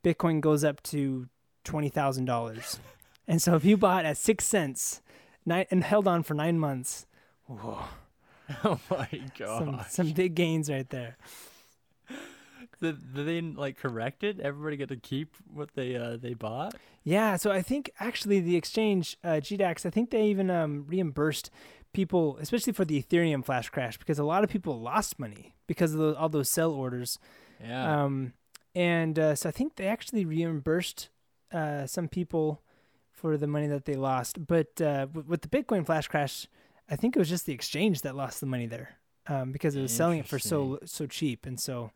Bitcoin 0.03 0.39
goes 0.41 0.63
up 0.63 0.81
to 0.83 1.27
twenty 1.63 1.89
thousand 1.89 2.25
dollars, 2.25 2.79
and 3.27 3.41
so 3.41 3.55
if 3.55 3.65
you 3.65 3.77
bought 3.77 4.05
at 4.05 4.17
six 4.17 4.45
cents, 4.45 5.01
nine 5.49 5.65
and 5.69 5.83
held 5.83 6.07
on 6.07 6.23
for 6.23 6.33
nine 6.33 6.57
months, 6.57 7.05
whoa, 7.45 7.79
oh 8.63 8.79
my 8.89 9.09
some 9.37 9.71
god. 9.71 9.85
some 9.89 10.11
big 10.11 10.35
gains 10.35 10.69
right 10.69 10.89
there. 10.89 11.17
Did, 12.81 13.13
did 13.13 13.27
they 13.27 13.41
like 13.41 13.77
correct 13.77 14.23
it? 14.23 14.39
Everybody 14.39 14.77
get 14.77 14.87
to 14.87 14.95
keep 14.95 15.35
what 15.53 15.73
they 15.75 15.97
uh 15.97 16.15
they 16.15 16.33
bought? 16.33 16.75
Yeah, 17.03 17.35
so 17.35 17.51
I 17.51 17.61
think 17.61 17.91
actually 17.99 18.39
the 18.39 18.55
exchange 18.55 19.17
uh, 19.23 19.41
GDAX, 19.41 19.85
I 19.85 19.89
think 19.89 20.11
they 20.11 20.27
even 20.27 20.49
um, 20.49 20.85
reimbursed 20.87 21.49
people, 21.91 22.37
especially 22.39 22.73
for 22.73 22.85
the 22.85 23.01
Ethereum 23.01 23.43
flash 23.43 23.69
crash, 23.69 23.97
because 23.97 24.19
a 24.19 24.23
lot 24.23 24.43
of 24.43 24.49
people 24.49 24.79
lost 24.79 25.17
money 25.19 25.55
because 25.67 25.93
of 25.93 25.99
the, 25.99 26.15
all 26.15 26.29
those 26.29 26.49
sell 26.49 26.71
orders. 26.71 27.17
Yeah. 27.61 28.03
Um, 28.03 28.33
and 28.75 29.17
uh, 29.17 29.35
so 29.35 29.49
I 29.49 29.51
think 29.51 29.75
they 29.75 29.87
actually 29.87 30.25
reimbursed 30.25 31.09
uh, 31.51 31.87
some 31.87 32.07
people 32.07 32.61
for 33.19 33.37
the 33.37 33.47
money 33.47 33.67
that 33.67 33.85
they 33.85 33.95
lost. 33.95 34.45
But 34.47 34.81
uh, 34.81 35.07
with 35.13 35.41
the 35.41 35.47
Bitcoin 35.47 35.85
flash 35.85 36.07
crash, 36.07 36.47
I 36.89 36.95
think 36.95 37.15
it 37.15 37.19
was 37.19 37.29
just 37.29 37.45
the 37.45 37.53
exchange 37.53 38.01
that 38.01 38.15
lost 38.15 38.39
the 38.39 38.45
money 38.45 38.65
there 38.65 38.97
um, 39.27 39.51
because 39.51 39.75
it 39.75 39.81
was 39.81 39.91
selling 39.91 40.19
it 40.19 40.27
for 40.27 40.39
so 40.39 40.79
so 40.85 41.05
cheap, 41.05 41.45
and 41.45 41.59
so 41.59 41.91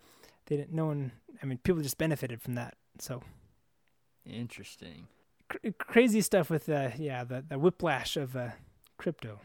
they 0.45 0.57
didn't. 0.57 0.73
No 0.73 0.85
one. 0.87 1.11
I 1.41 1.45
mean, 1.45 1.57
people 1.57 1.81
just 1.81 1.97
benefited 1.97 2.41
from 2.41 2.55
that. 2.55 2.75
So 2.99 3.21
Interesting. 4.25 5.07
cr- 5.49 5.69
crazy 5.77 6.21
stuff 6.21 6.49
with 6.49 6.69
uh, 6.69 6.89
yeah 6.97 7.23
the 7.23 7.43
the 7.47 7.57
whiplash 7.57 8.15
of 8.17 8.35
uh, 8.35 8.49
crypto. 8.97 9.39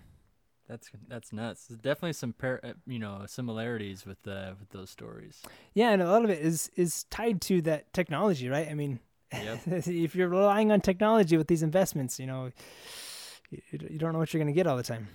That's 0.69 0.91
that's 1.09 1.33
nuts. 1.33 1.67
There's 1.67 1.81
definitely 1.81 2.13
some 2.13 2.35
par- 2.35 2.61
uh, 2.63 2.73
you 2.87 2.99
know 2.99 3.25
similarities 3.27 4.05
with 4.05 4.27
uh, 4.29 4.53
with 4.61 4.69
those 4.71 4.91
stories. 4.91 5.41
Yeah, 5.73 5.91
and 5.91 6.03
a 6.03 6.11
lot 6.11 6.25
of 6.25 6.31
it 6.31 6.41
is 6.41 6.71
is 6.77 7.05
tied 7.05 7.41
to 7.43 7.63
that 7.63 7.93
technology, 7.95 8.49
right? 8.49 8.69
I 8.69 8.75
mean, 8.75 9.01
Yep. 9.33 9.61
if 9.67 10.15
you're 10.15 10.29
relying 10.29 10.73
on 10.73 10.81
technology 10.81 11.37
with 11.37 11.49
these 11.49 11.63
investments, 11.63 12.19
you 12.19 12.27
know, 12.27 12.51
you, 13.51 13.61
you 13.73 13.99
don't 13.99 14.13
know 14.13 14.19
what 14.19 14.33
you're 14.33 14.43
going 14.43 14.53
to 14.53 14.57
get 14.57 14.67
all 14.67 14.77
the 14.77 14.83
time. 14.83 15.09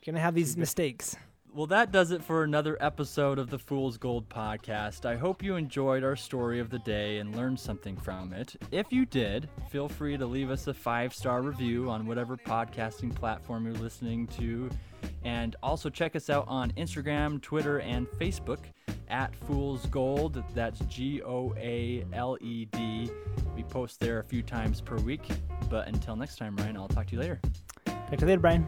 You're 0.00 0.12
going 0.12 0.20
to 0.20 0.22
have 0.22 0.34
these 0.34 0.56
mistakes. 0.56 1.16
Well, 1.58 1.66
that 1.66 1.90
does 1.90 2.12
it 2.12 2.22
for 2.22 2.44
another 2.44 2.78
episode 2.80 3.36
of 3.36 3.50
the 3.50 3.58
Fool's 3.58 3.96
Gold 3.96 4.28
podcast. 4.28 5.04
I 5.04 5.16
hope 5.16 5.42
you 5.42 5.56
enjoyed 5.56 6.04
our 6.04 6.14
story 6.14 6.60
of 6.60 6.70
the 6.70 6.78
day 6.78 7.18
and 7.18 7.34
learned 7.34 7.58
something 7.58 7.96
from 7.96 8.32
it. 8.32 8.54
If 8.70 8.92
you 8.92 9.04
did, 9.04 9.48
feel 9.68 9.88
free 9.88 10.16
to 10.16 10.24
leave 10.24 10.52
us 10.52 10.68
a 10.68 10.72
five 10.72 11.12
star 11.12 11.42
review 11.42 11.90
on 11.90 12.06
whatever 12.06 12.36
podcasting 12.36 13.12
platform 13.12 13.64
you're 13.64 13.74
listening 13.74 14.28
to. 14.38 14.70
And 15.24 15.56
also 15.60 15.90
check 15.90 16.14
us 16.14 16.30
out 16.30 16.44
on 16.46 16.70
Instagram, 16.74 17.42
Twitter, 17.42 17.80
and 17.80 18.06
Facebook 18.06 18.60
at 19.08 19.34
Fool's 19.34 19.84
Gold. 19.86 20.44
That's 20.54 20.78
G 20.84 21.22
O 21.22 21.52
A 21.56 22.04
L 22.12 22.38
E 22.40 22.66
D. 22.66 23.10
We 23.56 23.64
post 23.64 23.98
there 23.98 24.20
a 24.20 24.24
few 24.24 24.44
times 24.44 24.80
per 24.80 24.94
week. 24.98 25.26
But 25.68 25.88
until 25.88 26.14
next 26.14 26.36
time, 26.36 26.54
Ryan, 26.54 26.76
I'll 26.76 26.86
talk 26.86 27.08
to 27.08 27.14
you 27.14 27.20
later. 27.20 27.40
Talk 27.84 28.10
to 28.10 28.20
you 28.20 28.26
later, 28.28 28.40
Brian. 28.40 28.64